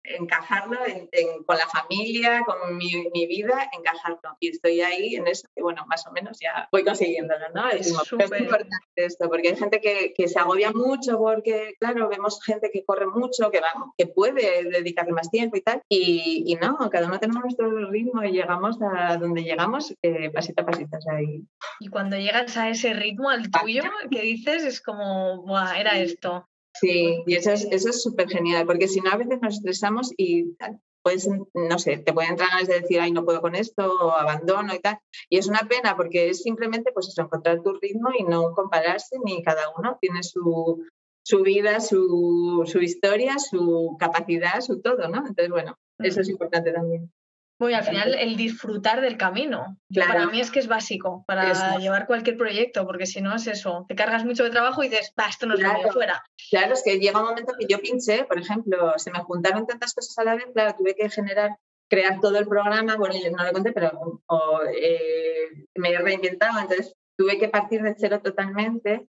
Encajarlo 0.05 0.79
con 1.47 1.57
la 1.57 1.67
familia, 1.69 2.43
con 2.45 2.77
mi, 2.77 3.27
vida, 3.27 3.71
encajarlo. 3.77 4.37
Y 4.41 4.51
estoy 4.51 4.81
ahí 4.81 5.17
en 5.17 5.27
eso, 5.27 5.47
que 5.55 5.63
bueno, 5.63 5.85
más 5.87 6.07
o 6.07 6.13
menos 6.13 6.39
ya 6.41 6.69
voy 6.71 6.85
consiguiéndolo, 6.85 7.49
¿no? 7.55 7.69
Es, 7.71 7.91
importante 7.91 8.77
esto, 8.97 9.29
porque 9.29 9.49
hay 9.49 9.57
gente 9.57 9.81
que, 9.81 10.29
se 10.29 10.39
agobia 10.39 10.73
mucho 10.73 11.19
porque, 11.19 11.75
claro, 11.79 12.09
vemos 12.09 12.43
gente 12.43 12.71
que 12.73 12.85
corre 12.85 13.07
mucho, 13.07 13.51
que, 13.51 13.61
que 13.99 14.07
puede 14.07 14.65
dedicarle 14.65 15.13
más 15.13 15.31
tiempo 15.31 15.57
y 15.57 15.61
tal, 15.61 15.83
y, 15.89 16.57
no, 16.61 16.79
cada 16.91 17.07
uno 17.07 17.19
tenemos 17.19 17.43
nuestro 17.43 17.91
ritmo 17.91 18.23
y 18.23 18.33
llegamos 18.33 18.79
a 18.81 19.17
donde 19.17 19.43
llegamos 19.43 19.95
eh, 20.03 20.31
pasito 20.31 20.63
a 20.63 20.67
pasito. 20.67 20.99
ahí. 21.11 21.45
Y 21.81 21.89
cuando 21.89 22.17
llegas 22.17 22.57
a 22.57 22.71
ese 22.71 22.95
ritmo, 22.95 23.31
al 23.31 23.51
tuyo, 23.51 23.83
que 24.11 24.23
dices, 24.23 24.65
es 24.65 24.81
como, 24.81 25.43
Buah, 25.43 25.79
era 25.79 25.99
esto. 25.99 26.49
Sí, 26.81 27.23
y 27.27 27.35
eso 27.37 27.53
es 27.53 27.67
eso 27.71 27.91
es 27.91 28.03
súper 28.03 28.29
genial, 28.29 28.67
porque 28.67 28.89
si 28.89 29.01
no 29.01 29.11
a 29.11 29.17
veces 29.17 29.39
nos 29.41 29.55
estresamos 29.55 30.13
y 30.17 30.57
puedes, 31.03 31.29
no 31.29 31.79
sé, 31.79 31.99
te 31.99 32.13
pueden 32.13 32.33
entrar 32.33 32.49
ganas 32.49 32.67
de 32.67 32.81
decir, 32.81 32.99
ay, 32.99 33.13
no 33.13 33.25
puedo 33.25 33.41
con 33.41 33.55
esto, 33.55 33.93
o 33.93 34.13
abandono 34.13 34.75
y 34.75 34.81
tal. 34.81 34.99
Y 35.29 35.39
es 35.39 35.47
una 35.47 35.61
pena 35.69 35.97
porque 35.97 36.31
es 36.31 36.43
simplemente 36.43 36.91
pues 36.93 37.09
eso, 37.09 37.23
encontrar 37.23 37.63
tu 37.63 37.75
ritmo 37.75 38.11
y 38.19 38.25
no 38.25 38.53
compararse, 38.53 39.17
ni 39.25 39.43
cada 39.43 39.71
uno 39.77 39.99
tiene 40.01 40.23
su, 40.23 40.85
su 41.23 41.43
vida, 41.43 41.81
su, 41.81 42.65
su 42.67 42.81
historia, 42.81 43.39
su 43.39 43.97
capacidad, 44.01 44.61
su 44.61 44.81
todo, 44.81 45.09
¿no? 45.09 45.19
Entonces, 45.19 45.51
bueno, 45.51 45.77
eso 45.99 46.23
es 46.23 46.29
importante 46.29 46.73
también. 46.73 47.13
Bueno, 47.59 47.77
al 47.77 47.85
final 47.85 48.15
el 48.15 48.37
disfrutar 48.37 49.01
del 49.01 49.17
camino. 49.17 49.79
Para 49.95 50.27
mí 50.27 50.41
es 50.41 50.51
que 50.51 50.59
es 50.59 50.67
básico 50.67 51.25
para 51.27 51.79
llevar 51.79 52.07
cualquier 52.07 52.37
proyecto, 52.37 52.85
porque 52.87 53.07
si 53.07 53.21
no 53.21 53.35
es 53.35 53.47
eso, 53.47 53.85
te 53.89 53.95
cargas 53.95 54.25
mucho 54.25 54.45
de 54.45 54.51
trabajo 54.51 54.83
y 54.83 54.89
dices, 54.89 55.13
va, 55.19 55.29
esto 55.29 55.47
no 55.47 55.55
es 55.55 55.61
lo 55.61 55.73
mío, 55.73 55.93
fuera. 55.93 56.23
Claro, 56.51 56.75
es 56.75 56.83
que 56.83 56.99
llega 56.99 57.21
un 57.21 57.27
momento 57.27 57.55
que 57.59 57.67
yo 57.69 57.79
pinché, 57.79 58.25
por 58.25 58.39
ejemplo, 58.39 58.95
se 58.97 59.11
me 59.11 59.21
juntaron 59.21 59.67
tantas 59.67 59.95
cosas 59.95 60.19
a 60.19 60.25
la 60.25 60.35
vez, 60.35 60.47
claro, 60.53 60.75
tuve 60.77 60.95
que 60.95 61.09
generar, 61.09 61.57
crear 61.89 62.19
todo 62.21 62.39
el 62.39 62.49
programa, 62.49 62.97
bueno, 62.97 63.15
yo 63.23 63.31
no 63.31 63.45
lo 63.45 63.53
conté, 63.53 63.73
pero 63.73 64.21
eh, 64.77 65.67
me 65.77 65.91
he 65.91 65.99
reinventado, 65.99 66.59
entonces 66.61 66.95
tuve 67.17 67.39
que 67.39 67.49
partir 67.49 67.83
de 67.83 67.95
cero 67.97 68.21
totalmente 68.23 69.07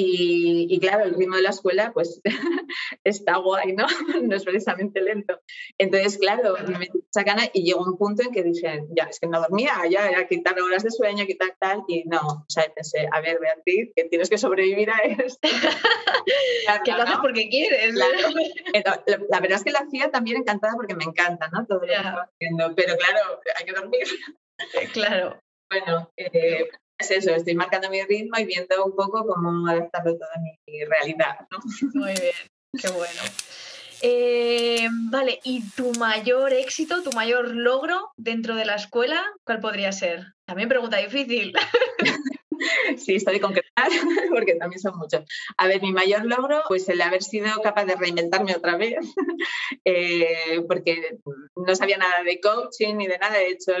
y, 0.00 0.80
claro, 0.80 1.04
el 1.04 1.14
ritmo 1.14 1.36
de 1.36 1.42
la 1.42 1.50
escuela 1.50 1.92
pues 1.92 2.20
está 3.04 3.36
guay, 3.36 3.72
¿no? 3.72 3.86
No 4.22 4.36
es 4.36 4.44
precisamente 4.44 5.00
lento. 5.00 5.40
Entonces, 5.78 6.18
claro, 6.18 6.54
me 6.66 6.78
metí 6.78 6.98
esa 7.10 7.22
gana 7.22 7.44
y 7.52 7.64
llegó 7.64 7.84
un 7.84 7.96
punto 7.96 8.22
en 8.22 8.32
que 8.32 8.42
dije, 8.42 8.84
ya, 8.90 9.04
es 9.04 9.20
que 9.20 9.26
no 9.26 9.40
dormía, 9.40 9.74
ya 9.88 10.08
era 10.08 10.26
quitar 10.26 10.60
horas 10.60 10.82
de 10.82 10.90
sueño, 10.90 11.26
quitar 11.26 11.56
tal, 11.58 11.84
y 11.88 12.04
no, 12.04 12.20
o 12.20 12.44
sea, 12.48 12.64
pensé, 12.74 13.08
a 13.10 13.20
ver, 13.20 13.38
Beatriz, 13.40 13.92
que 13.94 14.04
tienes 14.04 14.28
que 14.28 14.38
sobrevivir 14.38 14.90
a 14.90 14.98
esto. 14.98 15.48
que 16.84 16.92
lo 16.92 17.02
haces 17.02 17.18
porque 17.20 17.48
quieres. 17.48 17.94
la, 17.94 19.40
verdad 19.40 19.58
es 19.58 19.64
que 19.64 19.72
la 19.72 19.80
hacía 19.80 20.10
también 20.10 20.38
encantada 20.38 20.74
porque 20.74 20.94
me 20.94 21.04
encanta, 21.04 21.48
¿no? 21.48 21.66
Todo 21.66 21.80
lo 21.80 21.86
que 21.86 21.94
haciendo, 21.94 22.74
pero 22.74 22.96
claro, 22.96 23.40
hay 23.58 23.64
que 23.64 23.72
dormir. 23.72 24.06
claro. 24.92 25.40
Bueno, 25.70 26.10
eh, 26.16 26.68
es 26.98 27.10
eso, 27.10 27.30
estoy 27.30 27.54
marcando 27.54 27.90
mi 27.90 28.02
ritmo 28.02 28.38
y 28.38 28.44
viendo 28.44 28.84
un 28.84 28.94
poco 28.94 29.24
cómo 29.26 29.68
adaptarlo 29.68 30.16
todo 30.16 30.28
a 30.34 30.40
mi 30.40 30.84
realidad. 30.84 31.46
Muy 31.94 32.12
bien, 32.12 32.34
qué 32.80 32.88
bueno. 32.90 33.22
Eh, 34.00 34.88
vale, 35.10 35.40
¿y 35.42 35.68
tu 35.70 35.92
mayor 35.94 36.52
éxito, 36.52 37.02
tu 37.02 37.12
mayor 37.12 37.54
logro 37.54 38.10
dentro 38.16 38.54
de 38.54 38.64
la 38.64 38.76
escuela, 38.76 39.24
cuál 39.44 39.60
podría 39.60 39.92
ser? 39.92 40.34
También 40.46 40.68
pregunta 40.68 40.98
difícil. 40.98 41.52
sí, 42.96 43.16
estoy 43.16 43.38
concretar, 43.40 43.88
porque 44.30 44.54
también 44.54 44.80
son 44.80 44.98
muchos. 44.98 45.22
A 45.56 45.66
ver, 45.66 45.80
mi 45.82 45.92
mayor 45.92 46.24
logro, 46.24 46.62
pues 46.68 46.88
el 46.88 47.00
haber 47.00 47.22
sido 47.22 47.48
capaz 47.62 47.84
de 47.84 47.96
reinventarme 47.96 48.54
otra 48.54 48.76
vez, 48.76 48.98
eh, 49.84 50.62
porque 50.66 51.18
no 51.56 51.74
sabía 51.74 51.98
nada 51.98 52.22
de 52.24 52.40
coaching 52.40 52.96
ni 52.96 53.06
de 53.06 53.18
nada. 53.18 53.40
He 53.40 53.52
hecho 53.52 53.72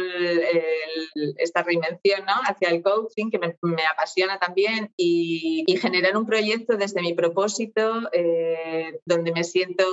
esta 1.36 1.62
reinvención 1.62 2.24
¿no? 2.26 2.34
hacia 2.46 2.70
el 2.70 2.82
coaching, 2.82 3.30
que 3.30 3.38
me, 3.38 3.54
apasiona 3.92 4.38
también, 4.38 4.92
y, 4.96 5.64
generar 5.78 6.16
un 6.16 6.26
proyecto 6.26 6.76
desde 6.76 7.00
mi 7.00 7.14
propósito, 7.14 8.08
eh, 8.12 8.98
donde 9.04 9.30
me 9.30 9.44
siento 9.44 9.84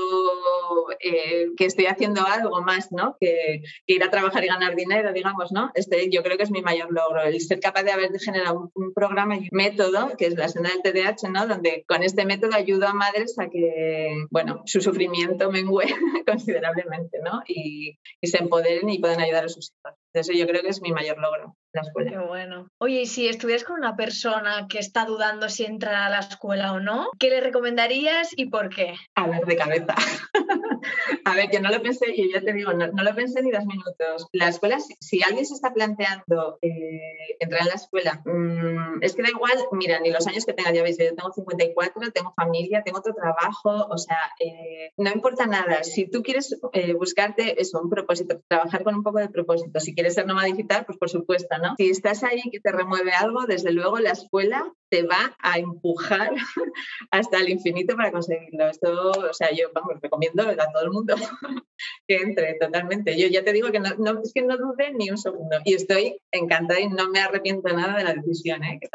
eh, 1.00 1.50
que 1.56 1.66
estoy 1.66 1.86
haciendo 1.86 2.26
algo 2.26 2.62
más 2.62 2.92
¿no? 2.92 3.18
que, 3.20 3.62
ir 3.86 4.04
a 4.04 4.10
trabajar 4.10 4.44
y 4.44 4.48
ganar 4.48 4.76
dinero, 4.76 5.14
digamos. 5.14 5.52
¿no? 5.52 5.72
Este, 5.76 6.10
yo 6.10 6.24
creo 6.24 6.38
que 6.38 6.44
es 6.44 6.52
mi 6.52 6.62
mayor 6.62 6.92
logro, 6.92 7.22
el 7.22 7.40
ser 7.42 7.60
capaz 7.60 7.84
de 7.84 7.92
haber 7.92 8.12
generado 8.20 8.60
un 8.60 8.70
programa 8.94 9.36
y 9.38 9.40
un 9.40 9.50
método, 9.52 10.16
que 10.18 10.28
es 10.28 10.36
la 10.36 10.50
senda 10.50 10.70
del 10.70 10.82
TDAH, 10.82 11.30
¿no? 11.30 11.48
donde 11.48 11.86
con 11.88 12.04
este 12.04 12.26
método 12.26 12.56
ayudo 12.56 12.88
a 12.88 12.94
madres 12.94 13.38
a 13.40 13.50
que 13.50 14.26
bueno, 14.30 14.62
su 14.66 14.82
sufrimiento 14.82 15.52
mengue 15.52 15.86
considerablemente 16.28 17.20
¿no? 17.24 17.42
y, 17.48 17.98
y 18.22 18.28
se 18.28 18.38
empoderen 18.38 18.90
y 18.90 19.00
puedan 19.00 19.22
ayudar 19.22 19.46
a 19.46 19.50
sus 19.50 19.72
hijos. 19.72 20.05
Eso 20.20 20.34
yo 20.34 20.48
creo 20.48 20.62
que 20.62 20.70
es 20.70 20.82
mi 20.82 20.92
mayor 20.92 21.18
logro 21.18 21.56
la 21.76 21.82
escuela. 21.82 22.12
Qué 22.12 22.18
bueno. 22.18 22.68
Oye, 22.80 23.02
y 23.02 23.06
si 23.06 23.28
estuvieras 23.28 23.64
con 23.64 23.78
una 23.78 23.96
persona 23.96 24.68
que 24.70 24.80
está 24.80 25.06
dudando 25.06 25.50
si 25.50 25.66
entra 25.66 26.06
a 26.06 26.10
la 26.10 26.20
escuela 26.20 26.74
o 26.74 26.80
no, 26.80 27.10
¿qué 27.20 27.30
le 27.30 27.42
recomendarías 27.42 28.30
y 28.36 28.48
por 28.48 28.70
qué? 28.70 28.96
A 29.16 29.28
ver, 29.28 29.46
de 29.46 29.56
cabeza. 29.56 29.94
a 31.26 31.36
ver, 31.36 31.50
que 31.50 31.60
no 31.60 31.70
lo 31.70 31.82
pensé, 31.82 32.06
y 32.16 32.32
ya 32.32 32.42
te 32.42 32.54
digo, 32.54 32.74
no, 32.74 32.88
lo 32.88 33.16
pensé 33.16 33.42
ni 33.44 33.52
dos 33.52 33.66
minutos. 33.66 34.28
La 34.32 34.48
escuela, 34.48 34.78
si, 34.80 35.22
alguien 35.22 35.46
se 35.46 35.54
está 35.54 35.74
planteando 35.74 36.58
eh, 36.62 37.36
entrar 37.40 37.62
en 37.62 37.68
la 37.68 37.74
escuela, 37.74 38.22
mm, 38.26 39.04
es 39.04 39.16
que 39.16 39.24
da 39.24 39.30
igual, 39.30 39.58
mira, 39.72 40.00
ni 40.00 40.12
los 40.12 40.26
años 40.28 40.46
que 40.46 40.54
tenga, 40.54 40.72
ya 40.72 40.82
veis, 40.82 40.98
yo 40.98 41.14
tengo 41.14 41.32
54, 41.32 42.12
tengo 42.12 42.34
familia, 42.36 42.84
tengo 42.84 43.00
otro 43.00 43.14
trabajo, 43.14 43.88
o 43.90 43.98
sea, 43.98 44.20
eh, 44.40 44.92
no 44.98 45.12
importa 45.12 45.46
nada. 45.46 45.84
Si 45.84 46.10
tú 46.10 46.24
quieres 46.24 46.58
eh, 46.74 46.94
buscarte 46.94 47.62
eso, 47.62 47.82
un 47.82 47.90
propósito, 47.90 48.42
trabajar 48.48 48.84
con 48.84 48.96
un 48.96 49.04
poco 49.04 49.20
de 49.20 49.30
propósito, 49.30 49.80
si 49.80 49.94
quieres 49.94 50.05
ser 50.12 50.26
nómada 50.26 50.48
digital, 50.48 50.86
pues 50.86 50.98
por 50.98 51.10
supuesto, 51.10 51.58
¿no? 51.58 51.76
Si 51.78 51.90
estás 51.90 52.24
ahí 52.24 52.42
que 52.52 52.60
te 52.60 52.72
remueve 52.72 53.12
algo, 53.12 53.46
desde 53.46 53.72
luego 53.72 54.00
la 54.00 54.12
escuela 54.12 54.72
te 54.90 55.04
va 55.04 55.36
a 55.40 55.60
empujar 55.60 56.32
hasta 57.12 57.40
el 57.40 57.50
infinito 57.50 57.96
para 57.96 58.12
conseguirlo. 58.12 58.68
Esto, 58.68 59.12
o 59.12 59.34
sea, 59.34 59.52
yo 59.52 59.72
vamos, 59.74 60.00
recomiendo 60.02 60.44
a 60.44 60.72
todo 60.72 60.84
el 60.84 60.92
mundo 60.92 61.16
que 62.08 62.18
entre 62.18 62.56
totalmente. 62.60 63.20
Yo 63.20 63.28
ya 63.28 63.44
te 63.44 63.54
digo 63.54 63.72
que 63.72 63.80
no, 63.80 63.90
es 64.22 64.34
que 64.34 64.42
no 64.42 64.58
dude 64.58 64.94
ni 64.94 65.10
un 65.10 65.18
segundo 65.18 65.58
y 65.64 65.74
estoy 65.74 66.20
encantada 66.32 66.80
y 66.80 66.88
no 66.88 67.10
me 67.10 67.20
arrepiento 67.20 67.74
nada 67.74 67.98
de 67.98 68.04
la 68.04 68.14
decisión, 68.14 68.64
¿eh? 68.64 68.80
que 68.82 68.90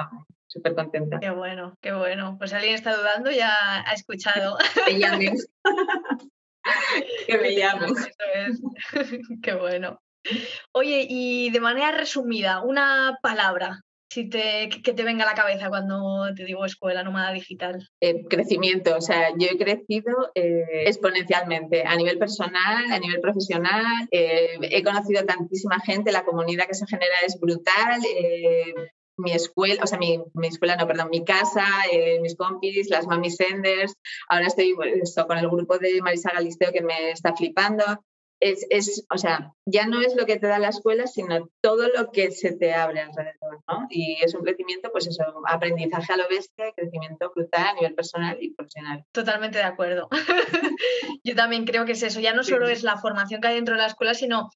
súper 0.47 0.75
contenta. 0.75 1.21
Qué 1.21 1.31
bueno, 1.31 1.77
qué 1.81 1.93
bueno. 1.93 2.37
Pues 2.39 2.53
alguien 2.53 2.75
está 2.75 2.97
dudando 2.97 3.31
ya 3.31 3.85
ha 3.87 3.93
escuchado. 3.93 4.57
Que 4.87 4.99
llames. 4.99 5.49
que 7.27 7.39
me 7.39 7.57
llames. 7.57 7.93
Qué 9.43 9.55
bueno. 9.55 10.01
Oye, 10.73 11.07
y 11.09 11.51
de 11.51 11.61
manera 11.61 11.93
resumida, 11.93 12.63
una 12.63 13.19
palabra 13.23 13.81
si 14.13 14.29
te, 14.29 14.69
que 14.69 14.93
te 14.93 15.05
venga 15.05 15.23
a 15.23 15.29
la 15.29 15.35
cabeza 15.35 15.69
cuando 15.69 16.35
te 16.35 16.45
digo 16.45 16.65
escuela 16.65 17.05
nómada 17.05 17.33
digital? 17.33 17.89
Eh, 18.01 18.25
crecimiento, 18.29 18.97
o 18.97 19.01
sea, 19.01 19.31
yo 19.39 19.47
he 19.53 19.57
crecido 19.57 20.33
eh, 20.35 20.85
exponencialmente 20.87 21.85
a 21.85 21.95
nivel 21.95 22.19
personal, 22.19 22.91
a 22.91 22.99
nivel 22.99 23.21
profesional, 23.21 24.09
eh, 24.11 24.59
he 24.63 24.83
conocido 24.83 25.25
tantísima 25.25 25.79
gente, 25.81 26.11
la 26.11 26.25
comunidad 26.25 26.67
que 26.67 26.75
se 26.75 26.87
genera 26.89 27.15
es 27.25 27.39
brutal. 27.39 28.01
mi 29.17 29.33
escuela, 29.33 29.83
o 29.85 29.87
sea, 29.87 29.99
mi, 29.99 30.19
mi, 30.33 30.49
escuela, 30.49 30.77
no, 30.77 30.87
perdón, 30.87 31.11
mi 31.11 31.25
casa, 31.25 31.67
mis 32.23 32.37
compis, 32.37 32.89
las 32.89 33.07
mami 33.07 33.31
senders. 33.31 33.93
Ahora 34.29 34.47
estoy 34.47 34.75
pues, 34.75 35.15
con 35.27 35.37
el 35.37 35.49
grupo 35.49 35.79
de 35.79 36.01
Marisa 36.01 36.33
Galisteo 36.33 36.73
que 36.73 36.83
me 36.83 37.11
está 37.11 37.37
flipando 37.37 37.85
es, 38.41 38.67
es, 38.71 39.07
o 39.13 39.19
sea, 39.19 39.53
ya 39.67 39.87
no 39.87 40.01
es 40.01 40.17
lo 40.17 40.25
que 40.27 40.39
te 40.39 40.47
da 40.47 40.59
la 40.59 40.71
escuela, 40.71 41.07
sino 41.07 41.51
todo 41.61 41.89
lo 41.89 42.11
que 42.11 42.31
se 42.31 42.53
te 42.53 42.73
abre 42.75 43.01
alrededor, 43.01 43.63
¿no? 43.69 43.87
Y 43.91 44.17
es 44.23 44.35
un 44.35 44.43
crecimiento, 44.43 44.91
pues 44.91 45.07
eso, 45.07 45.23
aprendizaje 45.47 46.13
a 46.15 46.17
lo 46.17 46.29
bestia, 46.29 46.73
crecimiento 46.75 47.31
brutal 47.35 47.67
a 47.67 47.75
nivel 47.75 47.95
personal 47.95 48.39
y 48.41 48.55
profesional. 48.55 49.05
Totalmente 49.13 49.59
de 49.59 49.65
acuerdo. 49.65 50.09
Yo 51.25 51.35
también 51.35 51.67
creo 51.67 51.85
que 51.85 51.93
es 51.93 52.03
eso, 52.03 52.21
ya 52.21 52.33
no 52.33 52.43
solo 52.43 52.69
es 52.69 52.83
la 52.83 52.97
formación 52.97 53.41
que 53.41 53.49
hay 53.49 53.55
dentro 53.57 53.75
de 53.75 53.83
la 53.83 53.89
escuela, 53.89 54.15
sino 54.15 54.51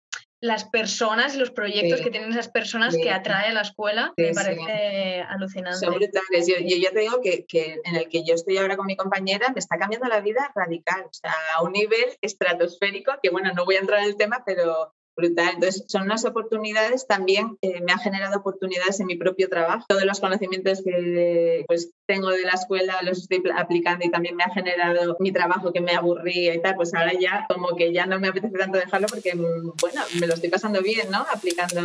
las 0.45 0.65
personas 0.65 1.35
y 1.35 1.39
los 1.39 1.51
proyectos 1.51 2.03
que 2.03 2.11
tienen 2.11 2.31
esas 2.31 2.51
personas 2.51 2.95
que 2.95 3.11
atrae 3.11 3.49
a 3.49 3.55
la 3.55 3.63
escuela, 3.63 4.13
me 4.15 4.35
parece 4.35 5.23
alucinante. 5.23 5.79
Son 5.79 5.95
brutales. 5.95 6.47
Yo, 6.47 6.57
ya 6.59 6.91
te 6.91 7.01
digo 7.01 7.23
que, 7.23 7.47
que, 7.47 7.81
en 7.83 7.97
el 7.97 8.11
que 8.11 8.25
yo 8.25 8.35
estoy 8.35 8.59
ahora 8.59 8.77
con 8.77 8.85
mi 8.85 8.95
compañera 8.95 9.49
me 9.55 9.59
está 9.59 9.79
cambiando 9.79 10.07
la 10.07 10.21
vida 10.21 10.53
radical, 10.55 11.05
o 11.05 11.13
sea, 11.15 11.33
a 11.57 11.63
un 11.63 11.73
nivel 11.73 12.19
estratosférico, 12.21 13.13
que 13.23 13.31
bueno, 13.31 13.55
no 13.55 13.65
voy 13.65 13.77
a 13.77 13.79
entrar 13.79 14.01
en 14.01 14.05
el 14.05 14.17
tema, 14.19 14.43
pero 14.45 14.93
brutal. 15.17 15.51
Entonces, 15.55 15.85
son 15.89 16.03
unas 16.03 16.25
oportunidades, 16.25 17.07
también 17.07 17.57
eh, 17.63 17.81
me 17.83 17.93
ha 17.93 17.99
generado 17.99 18.39
oportunidades 18.39 19.01
en 19.01 19.07
mi 19.07 19.17
propio 19.17 19.49
trabajo. 19.49 19.85
Todos 19.89 20.05
los 20.05 20.21
conocimientos 20.21 20.83
que 20.83 21.65
pues, 21.67 21.91
tengo 22.07 22.31
de 22.31 22.43
la 22.43 22.53
escuela 22.53 23.01
los 23.03 23.19
estoy 23.19 23.43
aplicando 23.57 24.05
y 24.05 24.11
también 24.11 24.37
me 24.37 24.45
ha 24.45 24.53
generado 24.53 25.17
mi 25.21 25.33
trabajo 25.33 25.73
que 25.73 25.81
me 25.81 25.93
aburría 25.93 26.55
y 26.55 26.61
tal, 26.61 26.77
pues 26.77 26.95
ahora 26.95 27.13
ya 27.19 27.47
como 27.49 27.77
que 27.77 27.93
ya 27.93 28.07
no 28.07 28.19
me 28.19 28.29
apetece 28.29 28.59
tanto 28.59 28.79
dejarlo 28.79 29.07
porque, 29.09 29.35
mm, 29.35 29.73
bueno, 29.81 30.01
me 30.21 30.27
lo 30.27 30.35
estoy 30.35 30.51
pasando 30.51 30.83
bien, 30.83 31.11
¿no? 31.11 31.25
Aplicando 31.33 31.81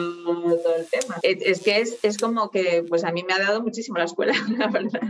todo 0.58 0.76
el 0.76 0.88
tema. 0.88 1.18
Es, 1.22 1.62
que 1.62 1.80
es, 1.80 2.00
es, 2.04 2.18
como 2.18 2.50
que, 2.50 2.84
pues 2.88 3.04
a 3.04 3.12
mí 3.12 3.24
me 3.24 3.34
ha 3.34 3.39
dado 3.39 3.62
muchísimo 3.62 3.98
la 3.98 4.06
escuela, 4.06 4.34
la 4.58 4.68
verdad. 4.68 5.02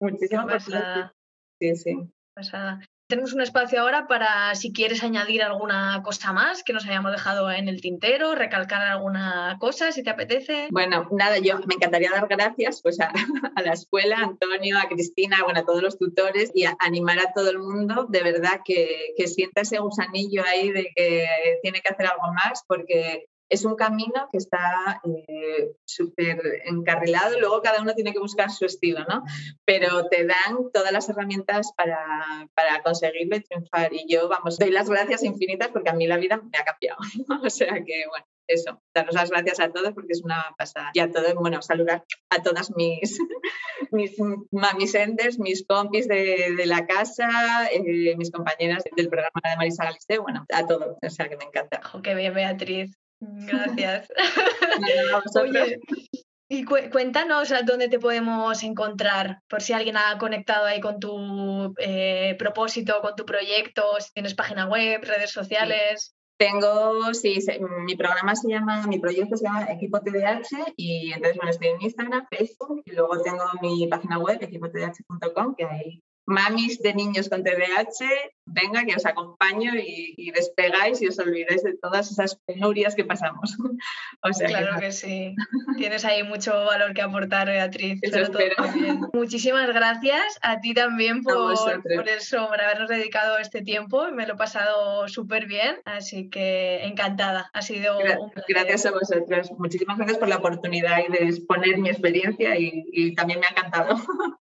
Muchísimo. 0.00 0.46
Pasada. 0.46 1.14
Sí, 1.60 1.76
sí. 1.76 1.96
Pasada. 2.34 2.80
Tenemos 3.10 3.34
un 3.34 3.42
espacio 3.42 3.80
ahora 3.80 4.06
para 4.06 4.54
si 4.54 4.72
quieres 4.72 5.02
añadir 5.02 5.42
alguna 5.42 6.00
cosa 6.02 6.32
más 6.32 6.62
que 6.62 6.72
nos 6.72 6.86
hayamos 6.86 7.12
dejado 7.12 7.50
en 7.50 7.68
el 7.68 7.82
tintero, 7.82 8.34
recalcar 8.34 8.80
alguna 8.80 9.58
cosa, 9.60 9.92
si 9.92 10.02
te 10.02 10.10
apetece. 10.10 10.68
Bueno, 10.70 11.08
nada, 11.10 11.38
yo 11.38 11.58
me 11.66 11.74
encantaría 11.74 12.10
dar 12.10 12.28
gracias 12.28 12.80
pues, 12.82 12.98
a, 13.00 13.12
la 13.62 13.72
escuela, 13.72 14.18
a 14.18 14.24
Antonio, 14.24 14.78
a 14.78 14.88
Cristina, 14.88 15.42
bueno, 15.44 15.60
a 15.60 15.64
todos 15.64 15.82
los 15.82 15.98
tutores 15.98 16.50
y 16.54 16.64
animar 16.78 17.18
a 17.18 17.32
todo 17.34 17.50
el 17.50 17.58
mundo, 17.58 18.06
de 18.08 18.22
verdad, 18.22 18.60
que, 18.64 19.12
que 19.16 19.26
sienta 19.26 19.62
ese 19.62 19.78
gusanillo 19.78 20.42
ahí 20.46 20.70
de 20.70 20.90
que 20.94 21.26
tiene 21.62 21.82
que 21.82 21.92
hacer 21.92 22.06
algo 22.06 22.32
más, 22.32 22.64
porque 22.66 23.26
es 23.50 23.64
un 23.64 23.74
camino 23.74 24.28
que 24.30 24.38
está 24.38 25.02
eh, 25.04 25.72
súper 25.84 26.62
encarrilado, 26.64 27.38
luego 27.38 27.60
cada 27.60 27.82
uno 27.82 27.94
tiene 27.94 28.12
que 28.12 28.20
buscar 28.20 28.50
su 28.50 28.64
estilo, 28.64 29.04
¿no? 29.08 29.24
Pero 29.64 30.06
te 30.08 30.24
dan 30.24 30.70
todas 30.72 30.92
las 30.92 31.08
herramientas 31.08 31.72
para, 31.76 32.48
para 32.54 32.82
conseguirlo 32.82 33.36
y 33.36 33.40
triunfar. 33.40 33.92
Y 33.92 34.06
yo, 34.08 34.28
vamos, 34.28 34.56
doy 34.58 34.70
las 34.70 34.88
gracias 34.88 35.24
infinitas 35.24 35.68
porque 35.68 35.90
a 35.90 35.94
mí 35.94 36.06
la 36.06 36.16
vida 36.16 36.36
me 36.36 36.58
ha 36.58 36.64
cambiado. 36.64 36.98
o 37.44 37.50
sea 37.50 37.74
que, 37.84 38.04
bueno, 38.08 38.26
eso, 38.46 38.80
daros 38.94 39.14
las 39.14 39.30
gracias 39.30 39.60
a 39.60 39.70
todos 39.70 39.92
porque 39.92 40.12
es 40.12 40.22
una 40.22 40.54
pasada. 40.56 40.90
Y 40.94 41.00
a 41.00 41.10
todos, 41.10 41.34
bueno, 41.34 41.60
saludar 41.62 42.04
a 42.30 42.42
todas 42.42 42.70
mis, 42.76 43.18
mis 43.90 44.16
mamis 44.52 44.94
mis 45.38 45.66
compis 45.66 46.06
de, 46.06 46.54
de 46.56 46.66
la 46.66 46.86
casa, 46.86 47.68
eh, 47.72 48.14
mis 48.16 48.30
compañeras 48.30 48.84
del 48.96 49.08
programa 49.08 49.40
de 49.42 49.56
Marisa 49.56 49.84
Galiste, 49.84 50.18
bueno, 50.18 50.46
a 50.52 50.66
todos, 50.66 50.96
o 51.02 51.10
sea 51.10 51.28
que 51.28 51.36
me 51.36 51.44
encanta. 51.44 51.80
qué 52.02 52.14
bien, 52.14 52.34
Beatriz. 52.34 52.99
Gracias. 53.20 54.08
y 56.48 56.64
cuéntanos 56.64 57.52
a 57.52 57.62
dónde 57.62 57.88
te 57.88 57.98
podemos 57.98 58.62
encontrar, 58.62 59.40
por 59.48 59.62
si 59.62 59.72
alguien 59.72 59.96
ha 59.96 60.18
conectado 60.18 60.66
ahí 60.66 60.80
con 60.80 60.98
tu 60.98 61.74
eh, 61.78 62.34
propósito, 62.38 63.00
con 63.00 63.14
tu 63.14 63.24
proyecto, 63.24 63.82
si 64.00 64.12
tienes 64.12 64.34
página 64.34 64.66
web, 64.66 65.02
redes 65.04 65.30
sociales. 65.30 66.14
Tengo, 66.38 67.12
sí, 67.12 67.38
mi 67.84 67.96
programa 67.96 68.34
se 68.34 68.48
llama, 68.48 68.86
mi 68.86 68.98
proyecto 68.98 69.36
se 69.36 69.44
llama 69.44 69.70
Equipo 69.70 70.00
TDH 70.00 70.72
y 70.74 71.12
entonces, 71.12 71.36
bueno, 71.36 71.50
estoy 71.50 71.68
en 71.68 71.82
Instagram, 71.82 72.26
Facebook 72.30 72.82
y 72.86 72.92
luego 72.92 73.20
tengo 73.20 73.44
mi 73.60 73.86
página 73.88 74.18
web, 74.18 74.38
equipotdh.com, 74.40 75.54
que 75.54 75.64
ahí 75.66 76.02
mamis 76.26 76.80
de 76.80 76.94
niños 76.94 77.28
con 77.28 77.42
TDAH, 77.42 78.06
venga 78.46 78.84
que 78.84 78.96
os 78.96 79.06
acompaño 79.06 79.72
y, 79.76 80.30
despegáis 80.30 81.02
y 81.02 81.08
os 81.08 81.18
olvidáis 81.18 81.62
de 81.62 81.76
todas 81.76 82.10
esas 82.10 82.36
penurias 82.46 82.94
que 82.94 83.04
pasamos. 83.04 83.56
o 84.22 84.32
sea 84.32 84.48
claro 84.48 84.78
que... 84.80 84.92
sí. 84.92 85.34
Tienes 85.76 86.04
ahí 86.04 86.22
mucho 86.22 86.52
valor 86.64 86.94
que 86.94 87.02
aportar, 87.02 87.48
Beatriz. 87.48 88.00
Muchísimas 89.12 89.68
gracias 89.68 90.38
a 90.42 90.60
ti 90.60 90.74
también 90.74 91.22
por, 91.22 91.54
por, 91.94 92.08
eso, 92.08 92.48
por 92.48 92.60
habernos 92.60 92.88
dedicado 92.88 93.38
este 93.38 93.62
tiempo. 93.62 94.10
Me 94.12 94.26
lo 94.26 94.34
he 94.34 94.36
pasado 94.36 95.08
súper 95.08 95.46
bien, 95.46 95.76
así 95.84 96.28
que 96.28 96.84
encantada. 96.84 97.50
Ha 97.52 97.62
sido 97.62 97.98
un 97.98 98.32
Gracias 98.48 98.86
a 98.86 98.92
vosotros. 98.92 99.50
Muchísimas 99.58 99.96
gracias 99.96 100.18
por 100.18 100.28
la 100.28 100.36
oportunidad 100.36 100.98
y 101.06 101.12
de 101.12 101.28
exponer 101.28 101.78
mi 101.78 101.88
experiencia 101.88 102.58
y, 102.58 102.84
y 102.92 103.14
también 103.14 103.40
me 103.40 103.46
ha 103.46 103.50
encantado. 103.50 103.96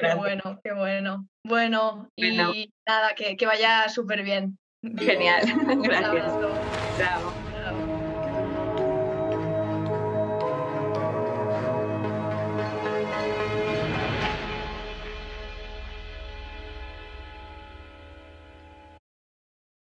Qué 0.00 0.14
bueno, 0.14 0.60
qué 0.62 0.72
bueno. 0.72 1.26
Bueno, 1.44 2.10
y 2.16 2.70
nada, 2.86 3.14
que, 3.14 3.36
que 3.36 3.46
vaya 3.46 3.88
súper 3.88 4.22
bien. 4.22 4.58
Genial, 4.82 5.42
gracias. 5.82 6.34
Chao. 6.98 7.45